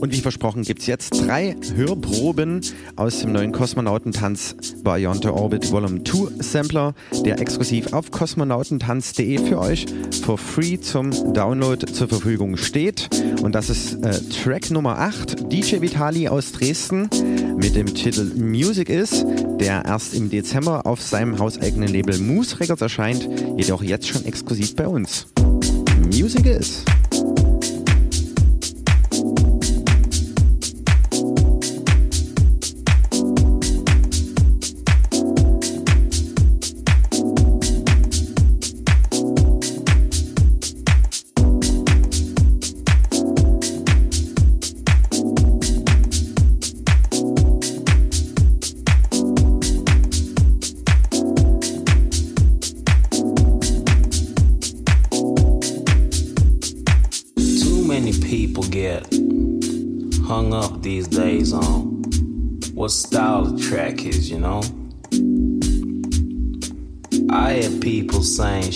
Und 0.00 0.12
wie 0.12 0.20
versprochen 0.20 0.62
gibt 0.62 0.80
es 0.80 0.86
jetzt 0.86 1.10
drei 1.10 1.56
Hörproben 1.74 2.60
aus 2.96 3.20
dem 3.20 3.32
neuen 3.32 3.52
Kosmonautentanz 3.52 4.56
Beyond 4.82 5.24
the 5.24 5.28
Orbit 5.28 5.70
Volume 5.70 6.02
2 6.04 6.42
Sampler, 6.42 6.94
der 7.24 7.40
exklusiv 7.40 7.92
auf 7.92 8.10
kosmonautentanz.de 8.10 9.38
für 9.46 9.58
euch 9.58 9.86
for 10.22 10.38
free 10.38 10.78
zum 10.78 11.10
Download 11.34 11.84
zur 11.86 12.08
Verfügung 12.08 12.56
steht. 12.56 13.10
Und 13.42 13.54
das 13.54 13.68
ist 13.68 13.94
äh, 14.04 14.20
Track 14.42 14.70
Nummer 14.70 14.98
8, 14.98 15.52
DJ 15.52 15.80
Vitali 15.80 16.28
aus 16.28 16.52
Dresden 16.52 17.08
mit 17.56 17.76
dem 17.76 17.86
Titel 17.94 18.32
Music 18.36 18.88
Is, 18.88 19.24
der 19.64 19.82
erst 19.86 20.12
im 20.12 20.28
Dezember 20.28 20.84
auf 20.84 21.00
seinem 21.00 21.38
hauseigenen 21.38 21.88
Label 21.88 22.18
Moose 22.18 22.60
Records 22.60 22.82
erscheint, 22.82 23.26
jedoch 23.56 23.82
jetzt 23.82 24.06
schon 24.06 24.22
exklusiv 24.26 24.76
bei 24.76 24.86
uns. 24.86 25.26
Music 26.12 26.44
Is. 26.44 26.84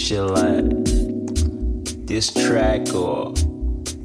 Shit 0.09 0.23
like 0.23 0.65
this 2.07 2.33
track 2.33 2.95
or 2.95 3.35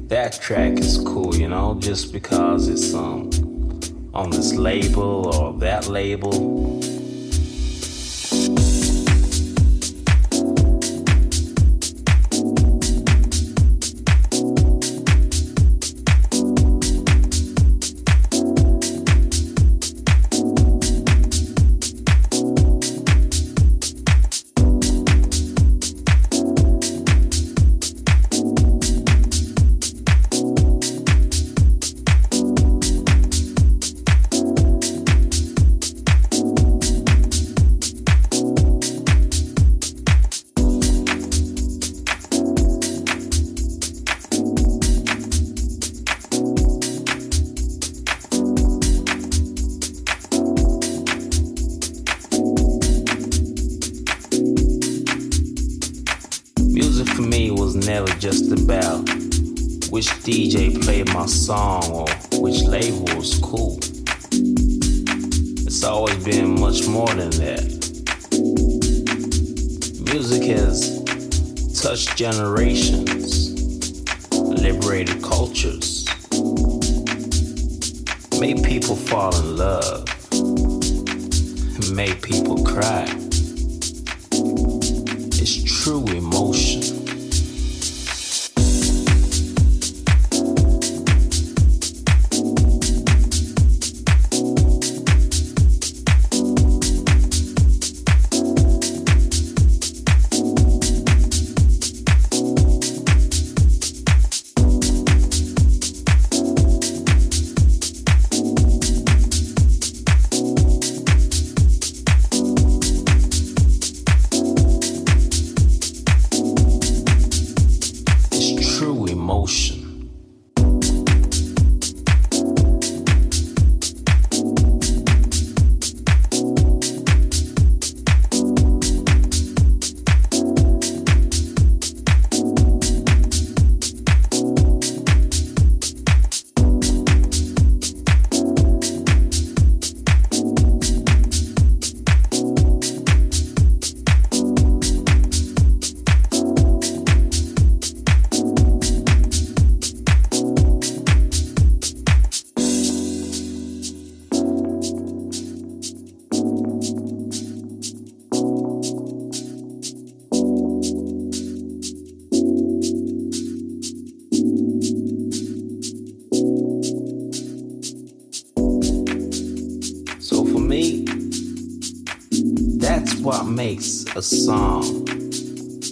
that 0.08 0.38
track 0.38 0.78
is 0.78 0.98
cool, 0.98 1.34
you 1.34 1.48
know, 1.48 1.76
just 1.80 2.12
because 2.12 2.68
it's 2.68 2.92
um 2.92 3.30
on 4.12 4.28
this 4.28 4.52
label 4.54 5.34
or 5.34 5.58
that 5.60 5.88
label. 5.88 6.83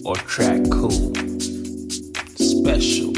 Or 0.04 0.16
track 0.16 0.60
cool, 0.70 1.12
special, 2.36 3.11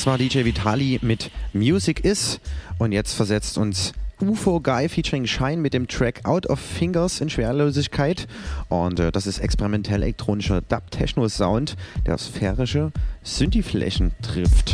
Das 0.00 0.06
war 0.06 0.16
DJ 0.16 0.46
Vitali 0.46 0.98
mit 1.02 1.30
Music 1.52 2.06
Is 2.06 2.40
und 2.78 2.92
jetzt 2.92 3.12
versetzt 3.12 3.58
uns 3.58 3.92
UFO 4.18 4.58
Guy 4.58 4.88
featuring 4.88 5.26
Shine 5.26 5.58
mit 5.58 5.74
dem 5.74 5.88
Track 5.88 6.24
Out 6.24 6.46
of 6.46 6.58
Fingers 6.58 7.20
in 7.20 7.28
Schwerlosigkeit 7.28 8.26
und 8.70 8.98
äh, 8.98 9.12
das 9.12 9.26
ist 9.26 9.40
experimentell 9.40 10.02
elektronischer 10.02 10.62
Dub-Techno-Sound, 10.62 11.76
der 12.06 12.16
sphärische 12.16 12.92
Synthi-Flächen 13.24 14.12
trifft. 14.22 14.69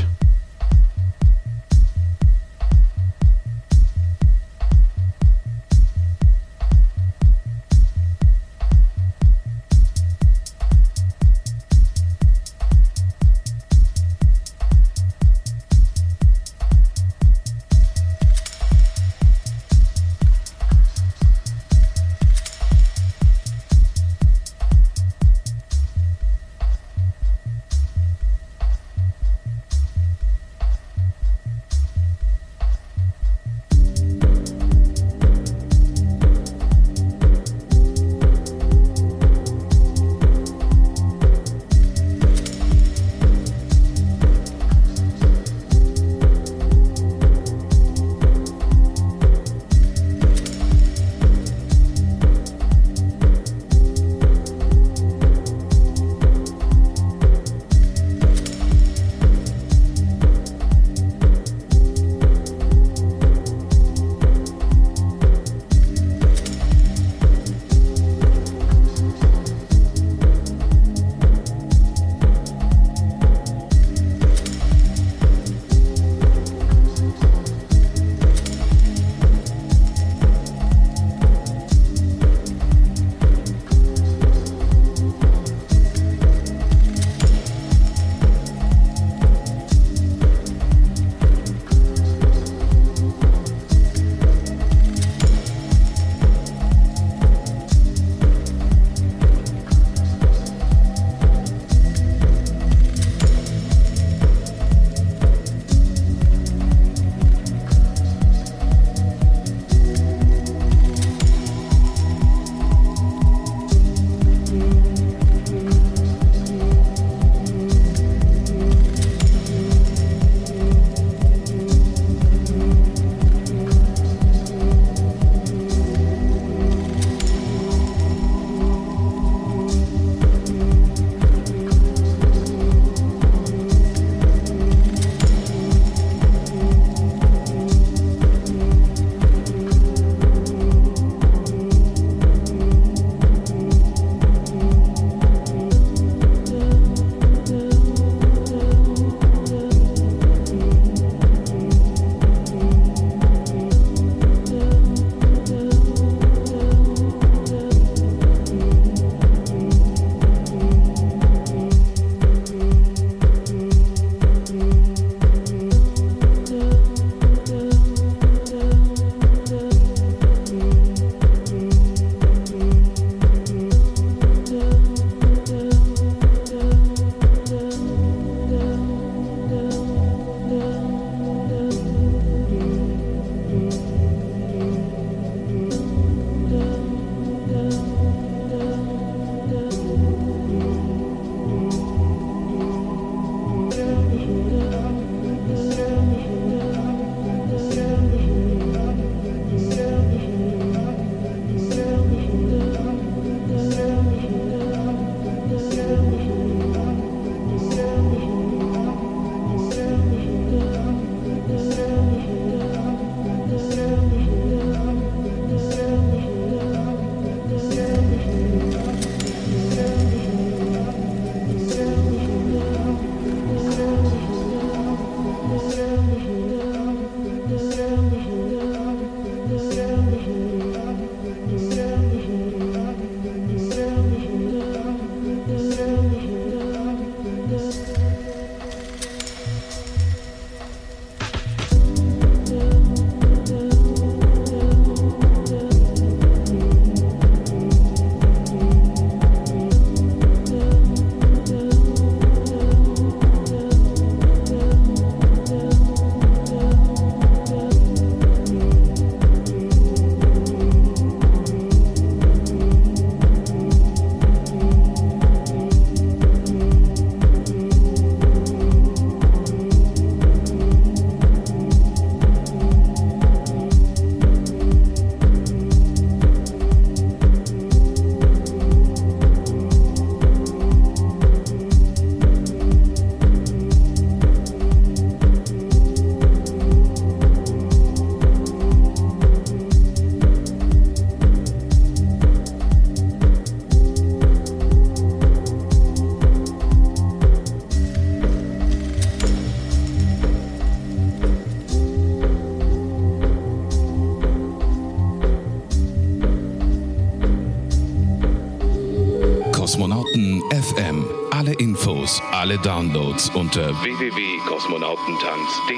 Alle 312.56 312.62
Downloads 312.62 313.30
unter 313.30 313.70
www.kosmonautentanz.de. 313.82 315.76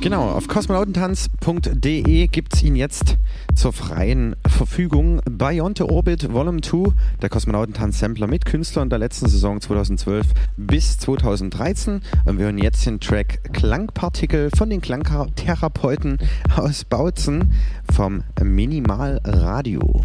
Genau, 0.00 0.30
auf 0.30 0.48
kosmonautentanz.de 0.48 2.28
gibt 2.28 2.54
es 2.54 2.62
ihn 2.62 2.76
jetzt 2.76 3.16
zur 3.54 3.72
freien 3.72 4.36
Verfügung. 4.46 5.20
Beyond 5.28 5.80
Orbit 5.80 6.32
Volume 6.32 6.60
2, 6.60 6.92
der 7.20 7.28
Kosmonautentanz-Sampler 7.28 8.26
mit 8.26 8.44
Künstlern 8.46 8.88
der 8.90 8.98
letzten 9.00 9.28
Saison 9.28 9.60
2012 9.60 10.26
bis 10.56 10.98
2013. 10.98 12.00
Und 12.24 12.38
wir 12.38 12.46
hören 12.46 12.58
jetzt 12.58 12.86
den 12.86 13.00
Track 13.00 13.52
Klangpartikel 13.52 14.50
von 14.56 14.70
den 14.70 14.80
Klangtherapeuten 14.80 16.18
aus 16.56 16.84
Bautzen 16.84 17.52
vom 17.92 18.22
Minimal 18.42 19.20
Radio. 19.24 20.02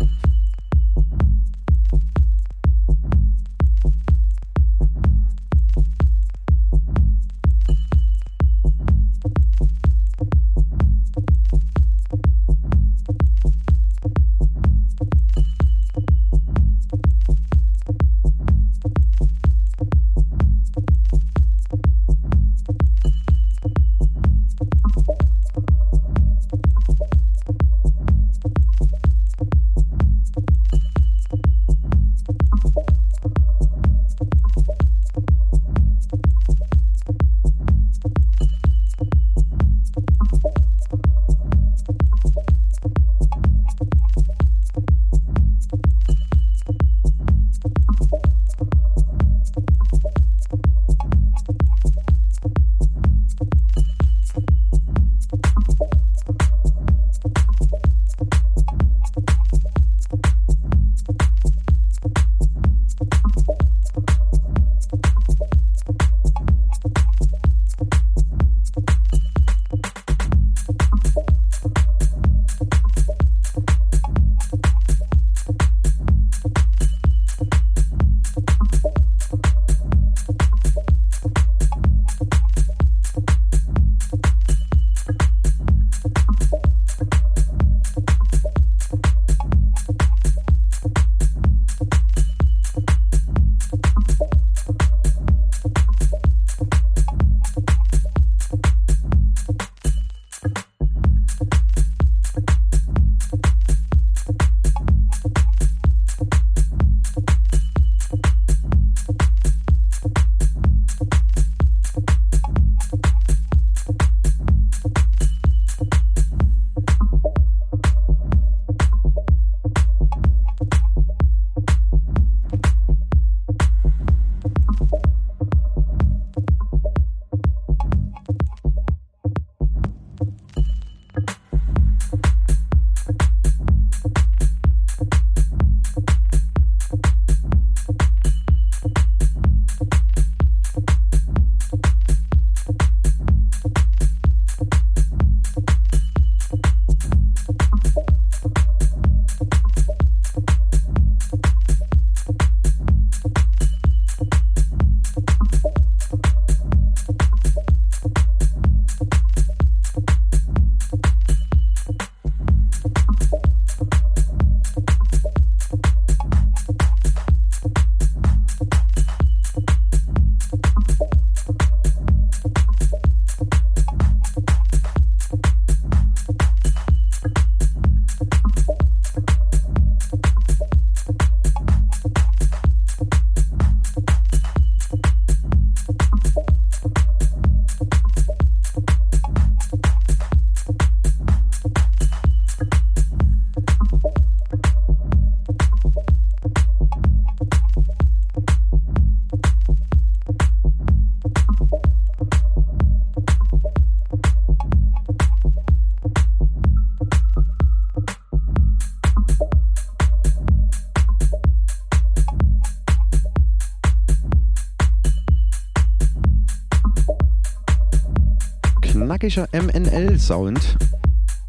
Knackiger 219.23 219.47
MNL-Sound. 219.53 220.59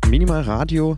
Minimal 0.09 0.43
Radio 0.43 0.97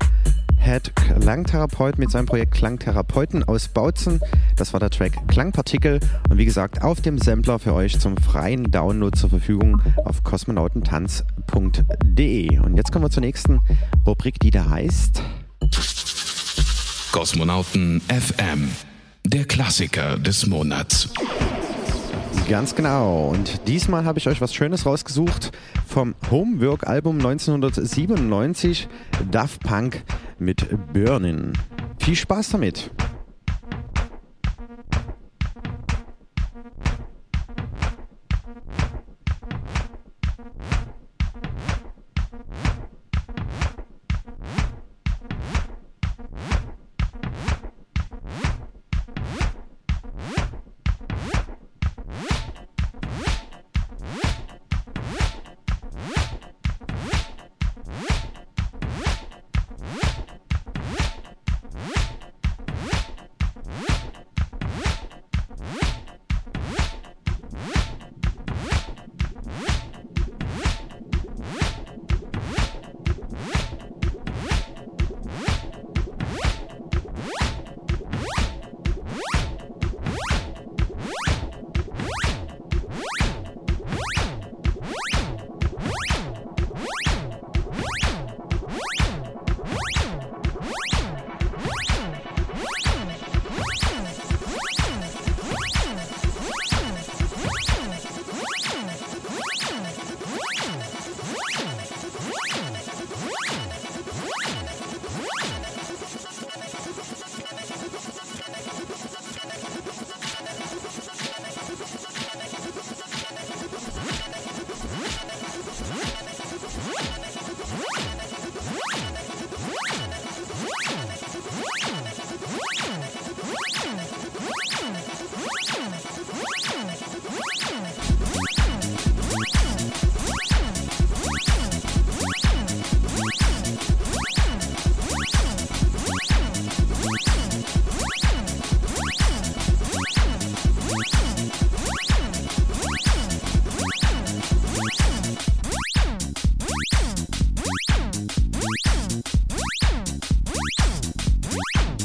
Head 0.58 0.94
Klangtherapeut 0.94 1.98
mit 1.98 2.10
seinem 2.10 2.26
Projekt 2.26 2.52
Klangtherapeuten 2.52 3.44
aus 3.44 3.68
Bautzen. 3.68 4.20
Das 4.56 4.74
war 4.74 4.80
der 4.80 4.90
Track 4.90 5.26
Klangpartikel 5.26 6.00
und 6.28 6.36
wie 6.36 6.44
gesagt 6.44 6.82
auf 6.82 7.00
dem 7.00 7.16
Sampler 7.16 7.58
für 7.58 7.72
euch 7.72 7.98
zum 7.98 8.18
freien 8.18 8.70
Download 8.70 9.18
zur 9.18 9.30
Verfügung 9.30 9.80
auf 10.04 10.22
kosmonautentanz.de. 10.22 12.58
Und 12.58 12.76
jetzt 12.76 12.92
kommen 12.92 13.06
wir 13.06 13.10
zur 13.10 13.22
nächsten 13.22 13.62
Rubrik, 14.06 14.38
die 14.40 14.50
da 14.50 14.68
heißt 14.68 15.22
Kosmonauten 17.10 18.02
FM, 18.02 18.68
der 19.24 19.46
Klassiker 19.46 20.18
des 20.18 20.46
Monats. 20.46 21.08
Ganz 22.48 22.74
genau. 22.74 23.30
Und 23.30 23.66
diesmal 23.66 24.04
habe 24.04 24.18
ich 24.18 24.28
euch 24.28 24.42
was 24.42 24.54
Schönes 24.54 24.86
rausgesucht 24.86 25.52
vom 25.96 26.14
Homework-Album 26.30 27.16
1997, 27.16 28.86
Daft 29.30 29.62
Punk 29.62 30.04
mit 30.38 30.68
Burnin. 30.92 31.54
Viel 31.98 32.14
Spaß 32.14 32.50
damit! 32.50 32.90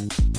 you 0.02 0.31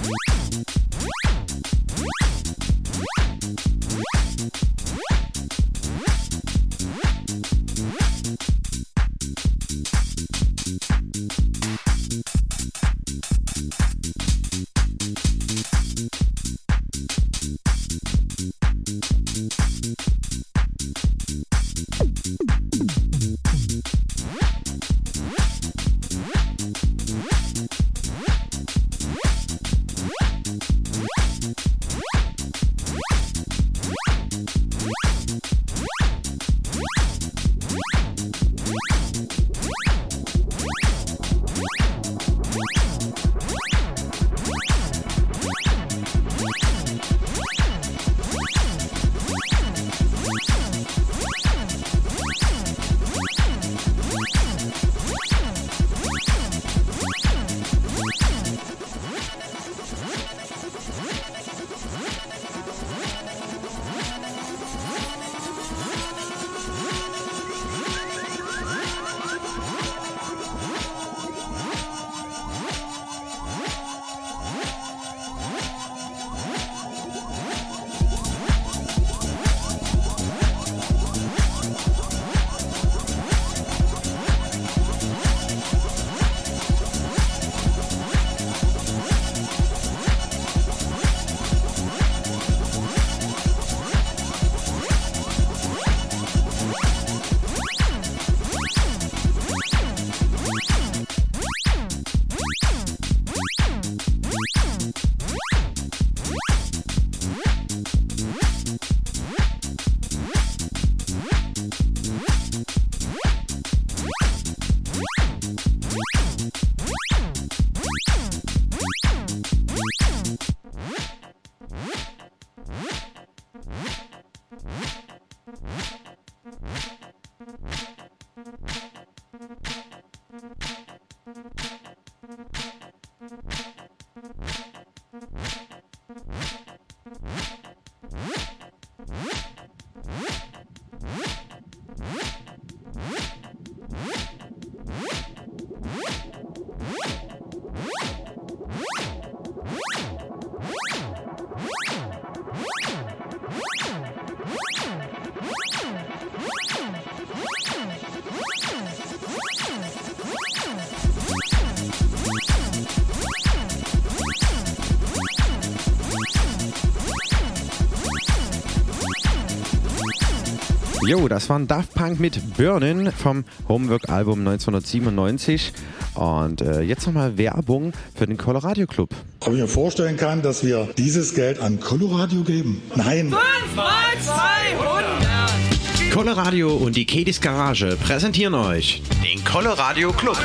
Jo, 171.13 171.29
das 171.29 171.51
waren 171.51 171.67
Daft 171.67 171.93
Punk 171.93 172.21
mit 172.21 172.57
Burnin 172.57 173.13
vom 173.13 173.45
Homework-Album 173.69 174.39
1997. 174.39 175.75
Und 176.15 176.63
äh, 176.63 176.81
jetzt 176.81 177.07
nochmal 177.07 177.37
Werbung 177.37 177.93
für 178.15 178.27
den 178.27 178.39
Colorado 178.39 178.87
Club. 178.87 179.11
Ob 179.41 179.53
ich 179.53 179.61
mir 179.61 179.69
vorstellen 179.69 180.17
kann, 180.17 180.41
dass 180.41 180.65
wir 180.65 180.89
dieses 180.97 181.35
Geld 181.35 181.61
an 181.61 181.81
Coloradio 181.81 182.45
geben? 182.45 182.81
Nein. 182.97 183.29
5 183.29 183.77
mal 183.77 183.93
200! 184.23 186.15
Coloradio 186.15 186.77
und 186.77 186.97
die 186.97 187.05
Kedis 187.05 187.43
Garage 187.43 187.99
präsentieren 188.03 188.55
euch 188.55 189.03
den 189.23 189.45
Coloradio 189.45 190.13
Club. 190.13 190.39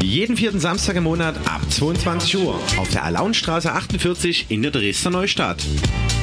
Jeden 0.00 0.36
vierten 0.36 0.60
Samstag 0.60 0.94
im 0.94 1.04
Monat 1.04 1.34
ab 1.48 1.62
22 1.68 2.36
Uhr 2.38 2.54
auf 2.76 2.88
der 2.92 3.02
Alaunstraße 3.02 3.72
48 3.72 4.46
in 4.50 4.62
der 4.62 4.70
Dresdner 4.70 5.10
Neustadt. 5.10 5.64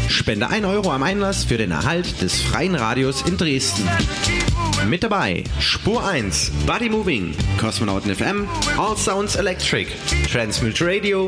Spende 0.07 0.49
1 0.49 0.65
Euro 0.65 0.91
am 0.91 1.03
Einlass 1.03 1.43
für 1.43 1.57
den 1.57 1.71
Erhalt 1.71 2.21
des 2.21 2.41
freien 2.41 2.75
Radios 2.75 3.21
in 3.23 3.37
Dresden. 3.37 3.87
Mit 4.87 5.03
dabei 5.03 5.43
Spur 5.59 6.05
1, 6.05 6.51
Body 6.65 6.89
Moving, 6.89 7.33
Kosmonauten 7.59 8.13
FM, 8.13 8.47
All 8.77 8.97
Sounds 8.97 9.35
Electric, 9.35 9.87
Transmute 10.31 10.85
Radio, 10.85 11.27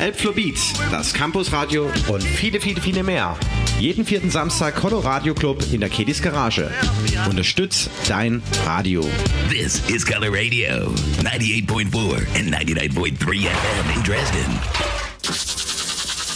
Elbflow 0.00 0.32
Beats, 0.32 0.72
das 0.90 1.12
Campus 1.14 1.52
Radio 1.52 1.90
und 2.08 2.22
viele, 2.22 2.60
viele, 2.60 2.80
viele 2.80 3.02
mehr. 3.02 3.36
Jeden 3.78 4.04
vierten 4.04 4.30
Samstag 4.30 4.74
Coloradio 4.76 5.34
Club 5.34 5.62
in 5.72 5.80
der 5.80 5.90
Kedis 5.90 6.22
Garage. 6.22 6.70
Unterstütz 7.28 7.90
dein 8.08 8.42
Radio. 8.64 9.08
This 9.50 9.82
is 9.88 10.04
Color 10.04 10.32
Radio, 10.32 10.92
98.4 11.22 12.26
and 12.38 12.54
99.3 12.54 13.46
FM 13.46 13.96
in 13.96 14.02
Dresden. 14.02 14.95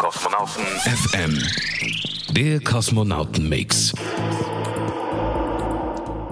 Kosmonauten 0.01 0.65
FM. 0.87 1.39
Der 2.35 2.59
Kosmonauten-Mix. 2.61 3.93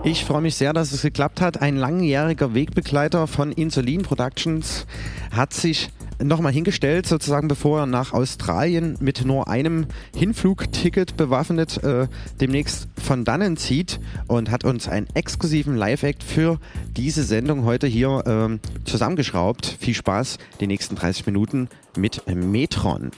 Ich 0.05 0.25
freue 0.25 0.41
mich 0.41 0.55
sehr, 0.55 0.73
dass 0.73 0.93
es 0.93 1.03
geklappt 1.03 1.43
hat. 1.43 1.61
Ein 1.61 1.77
langjähriger 1.77 2.55
Wegbegleiter 2.55 3.27
von 3.27 3.53
Insulin 3.53 4.01
Productions 4.01 4.87
hat 5.33 5.53
sich 5.53 5.91
nochmal 6.23 6.53
hingestellt, 6.53 7.07
sozusagen 7.07 7.47
bevor 7.47 7.81
er 7.81 7.87
nach 7.87 8.15
Australien 8.15 8.97
mit 9.01 9.27
nur 9.27 9.49
einem 9.49 9.87
Hinflugticket 10.17 11.19
bewaffnet 11.19 11.85
äh, 11.85 12.09
demnächst 12.41 12.89
von 12.97 13.27
dannen 13.27 13.59
zieht 13.59 14.01
und 14.29 14.51
hat 14.51 14.65
uns 14.65 14.89
einen 14.89 15.09
exklusiven 15.13 15.77
Live-Act 15.77 16.23
für 16.23 16.59
diese 16.97 17.23
Sendung 17.23 17.65
heute 17.65 17.87
hier 17.87 18.25
ähm, 18.27 18.61
zusammengeschraubt. 18.87 19.77
Viel 19.79 19.95
Spaß 19.95 20.39
die 20.59 20.67
nächsten 20.67 20.97
30 20.97 21.27
Minuten 21.27 21.69
mit 21.99 22.23
Metron. 22.35 23.11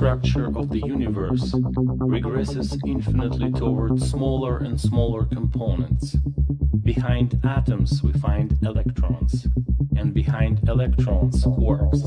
structure 0.00 0.46
of 0.46 0.70
the 0.70 0.78
universe 0.78 1.52
regresses 2.08 2.80
infinitely 2.86 3.52
toward 3.52 4.00
smaller 4.00 4.56
and 4.56 4.80
smaller 4.80 5.26
components. 5.26 6.16
Behind 6.82 7.38
atoms, 7.44 8.02
we 8.02 8.14
find 8.14 8.56
electrons, 8.62 9.46
and 9.98 10.14
behind 10.14 10.66
electrons, 10.66 11.44
quarks. 11.44 12.00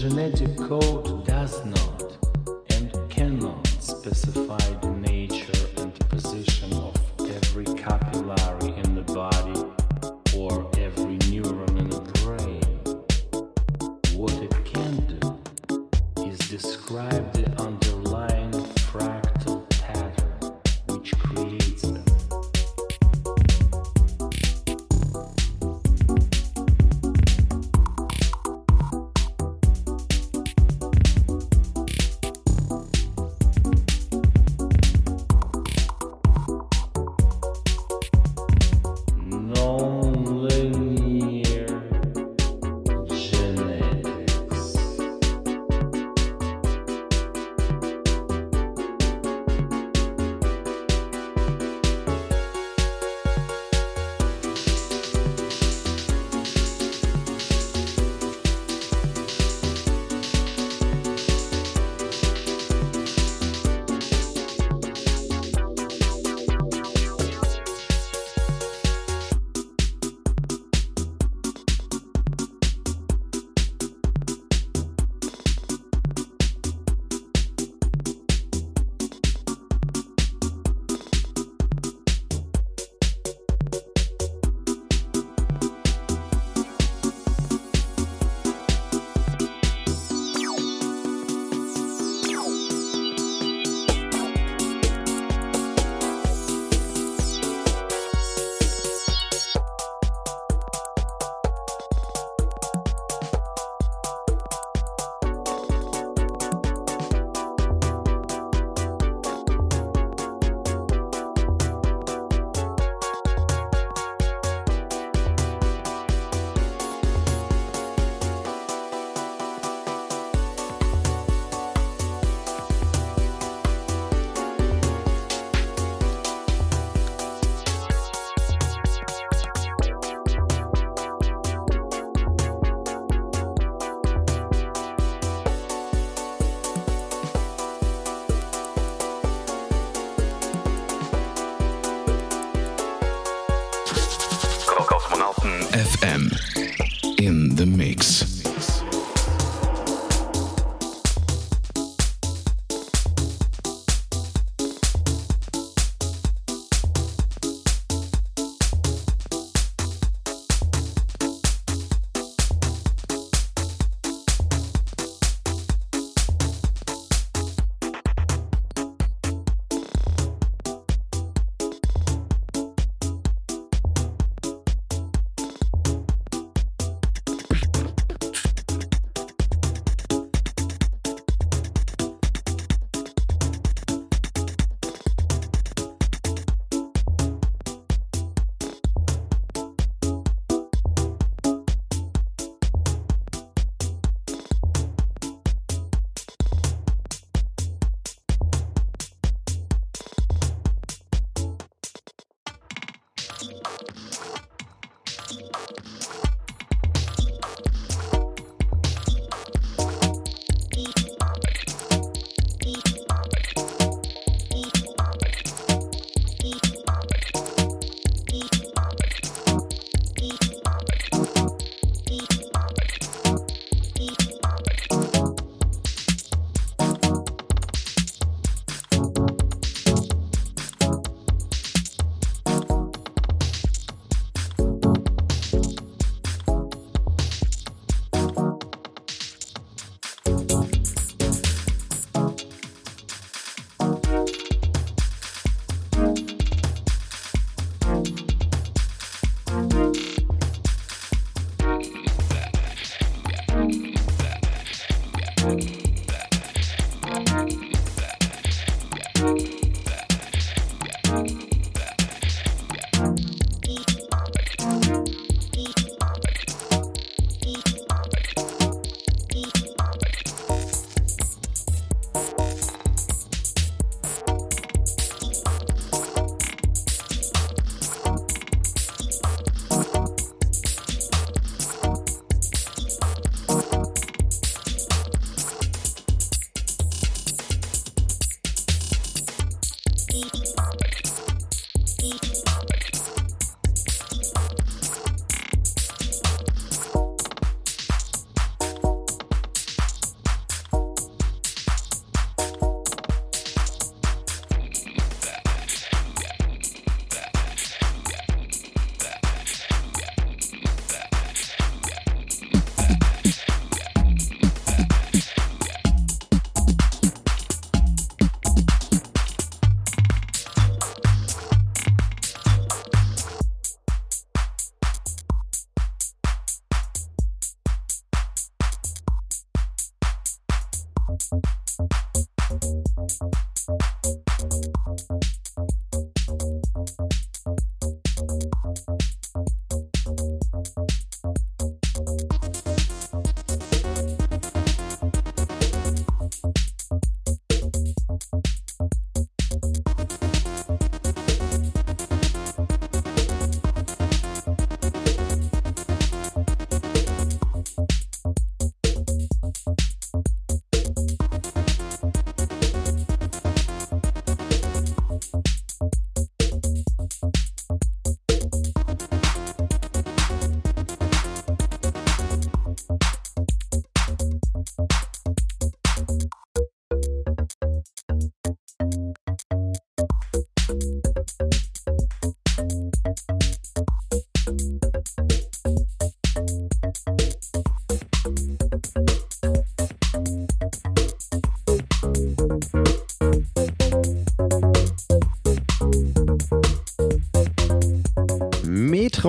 Genetic 0.00 0.56
code 0.56 1.26
does 1.26 1.62
not 1.66 1.89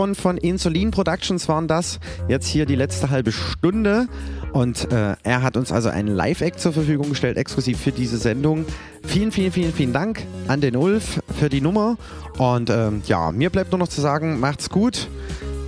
Metron 0.02 0.16
von 0.16 0.38
Insulin 0.38 0.90
Productions 0.90 1.48
waren 1.48 1.68
das. 1.68 2.00
Jetzt 2.28 2.48
hier 2.48 2.66
die 2.66 2.74
letzte 2.76 3.12
halbe 3.12 3.32
Stunde. 3.32 4.08
Und 4.52 4.92
äh, 4.92 5.16
er 5.22 5.44
hat 5.44 5.58
uns 5.58 5.72
also 5.72 5.90
einen 5.90 6.16
Live-Act 6.16 6.60
zur 6.60 6.74
Verfügung 6.74 7.10
gestellt, 7.10 7.38
exklusiv 7.38 7.80
für 7.80 7.92
diese 7.92 8.18
Sendung. 8.18 8.66
Vielen, 9.06 9.32
vielen, 9.32 9.52
vielen, 9.52 9.72
vielen 9.72 9.94
Dank 9.94 10.24
an 10.48 10.60
den 10.60 10.76
Ulf 10.76 11.22
für 11.40 11.50
die 11.50 11.62
Nummer. 11.62 11.98
Und 12.40 12.72
ähm, 12.72 13.04
ja, 13.06 13.32
mir 13.32 13.52
bleibt 13.52 13.72
nur 13.72 13.78
noch 13.78 13.90
zu 13.90 14.02
sagen, 14.02 14.40
macht's 14.40 14.72
gut. 14.72 15.08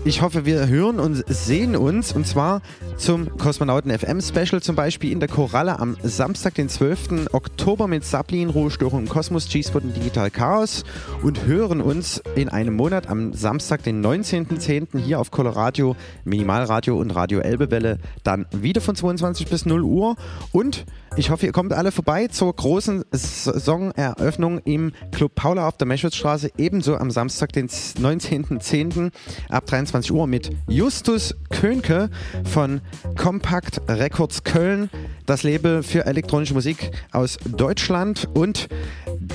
Ich 0.03 0.23
hoffe, 0.23 0.45
wir 0.45 0.67
hören 0.67 0.99
und 0.99 1.23
sehen 1.27 1.75
uns 1.75 2.11
und 2.11 2.25
zwar 2.25 2.63
zum 3.03 3.37
Kosmonauten 3.37 3.91
FM 3.91 4.21
Special 4.21 4.61
zum 4.61 4.77
Beispiel 4.77 5.11
in 5.11 5.19
der 5.19 5.27
Koralle 5.27 5.77
am 5.77 5.97
Samstag, 6.03 6.55
den 6.55 6.69
12. 6.69 7.33
Oktober 7.33 7.89
mit 7.89 8.05
Sablin, 8.05 8.49
Ruhestörung 8.49 9.01
im 9.01 9.09
Kosmos, 9.09 9.49
G-Spot 9.49 9.79
und 9.79 9.93
Digital 9.93 10.31
Chaos 10.31 10.85
und 11.21 11.45
hören 11.45 11.81
uns 11.81 12.23
in 12.35 12.47
einem 12.47 12.77
Monat 12.77 13.09
am 13.09 13.33
Samstag, 13.33 13.83
den 13.83 14.01
19.10. 14.01 14.99
hier 14.99 15.19
auf 15.19 15.31
Coloradio, 15.31 15.97
Minimalradio 16.23 16.97
und 16.97 17.11
Radio 17.11 17.39
Elbewelle 17.39 17.99
dann 18.23 18.45
wieder 18.51 18.79
von 18.79 18.95
22 18.95 19.47
bis 19.47 19.65
0 19.65 19.83
Uhr 19.83 20.15
und 20.53 20.85
ich 21.15 21.29
hoffe, 21.29 21.45
ihr 21.45 21.51
kommt 21.51 21.73
alle 21.73 21.91
vorbei 21.91 22.27
zur 22.27 22.55
großen 22.55 23.03
Saisoneröffnung 23.11 24.59
im 24.59 24.93
Club 25.11 25.35
Paula 25.35 25.67
auf 25.67 25.77
der 25.77 25.85
Meschwitzstraße, 25.85 26.51
ebenso 26.57 26.97
am 26.97 27.11
Samstag, 27.11 27.51
den 27.51 27.67
19.10. 27.67 29.11
ab 29.49 29.65
23 29.67 30.11
Uhr 30.11 30.25
mit 30.25 30.49
Justus 30.67 31.35
Könke 31.49 32.09
von 32.45 32.81
Compact 33.17 33.81
Records 33.87 34.43
Köln, 34.43 34.89
das 35.25 35.43
Label 35.43 35.83
für 35.83 36.05
elektronische 36.05 36.53
Musik 36.53 36.91
aus 37.11 37.37
Deutschland 37.45 38.27
und 38.33 38.67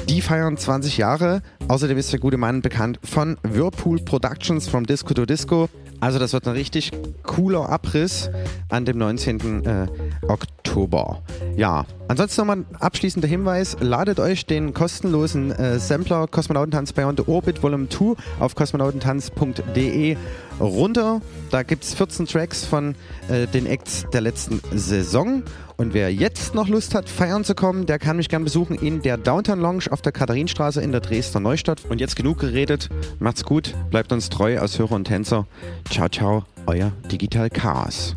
die 0.09 0.21
feiern 0.21 0.57
20 0.57 0.99
Jahre. 0.99 1.43
Außerdem 1.69 1.99
ist 1.99 2.13
der 2.13 2.21
gute 2.21 2.37
Mann 2.37 2.63
bekannt 2.63 2.99
von 3.05 3.37
Whirlpool 3.43 3.99
Productions 4.01 4.69
from 4.69 4.87
Disco 4.87 5.15
to 5.15 5.27
Disco. 5.27 5.69
Also 6.01 6.19
das 6.19 6.33
wird 6.33 6.47
ein 6.47 6.55
richtig 6.55 6.93
cooler 7.25 7.69
Abriss 7.69 8.31
an 8.69 8.85
dem 8.85 8.99
19. 8.99 9.65
Äh, 9.65 9.87
Oktober. 10.29 11.23
Ja, 11.57 11.87
ansonsten 12.07 12.41
nochmal 12.43 12.59
ein 12.59 12.67
abschließender 12.79 13.27
Hinweis. 13.27 13.77
Ladet 13.81 14.21
euch 14.21 14.47
den 14.47 14.75
kostenlosen 14.75 15.51
äh, 15.51 15.79
Sampler 15.79 16.27
Kosmonautentanz 16.29 16.93
Beyond 16.93 17.21
the 17.21 17.31
Orbit 17.31 17.63
Volume 17.63 17.89
2 17.89 18.15
auf 18.39 18.55
kosmonautentanz.de 18.55 20.17
runter. 20.61 21.21
Da 21.51 21.63
gibt 21.63 21.85
es 21.85 21.95
14 21.95 22.27
Tracks 22.27 22.65
von 22.65 22.95
äh, 23.29 23.47
den 23.47 23.67
Acts 23.67 24.07
der 24.13 24.21
letzten 24.21 24.61
Saison. 24.73 25.43
Und 25.81 25.95
wer 25.95 26.13
jetzt 26.13 26.57
noch 26.57 26.67
Lust 26.67 26.93
hat, 26.97 27.09
feiern 27.09 27.45
zu 27.45 27.55
kommen, 27.55 27.87
der 27.87 28.01
kann 28.01 28.17
mich 28.17 28.29
gern 28.29 28.43
besuchen 28.43 28.75
in 28.75 29.01
der 29.01 29.17
Downtown 29.17 29.61
Lounge 29.61 29.85
auf 29.91 30.03
der 30.03 30.11
Katharinenstraße 30.11 30.83
in 30.83 30.91
der 30.91 31.01
Dresdner 31.01 31.41
Neustadt. 31.41 31.85
Und 31.89 32.01
jetzt 32.01 32.17
genug 32.17 32.41
geredet. 32.41 32.89
Macht's 33.21 33.45
gut, 33.45 33.75
bleibt 33.89 34.11
uns 34.11 34.29
treu 34.29 34.59
als 34.59 34.77
Hörer 34.77 34.93
und 34.93 35.05
Tänzer. 35.05 35.47
Ciao, 35.89 36.09
ciao, 36.09 36.45
euer 36.67 36.91
Digital 37.09 37.49
Chaos. 37.49 38.17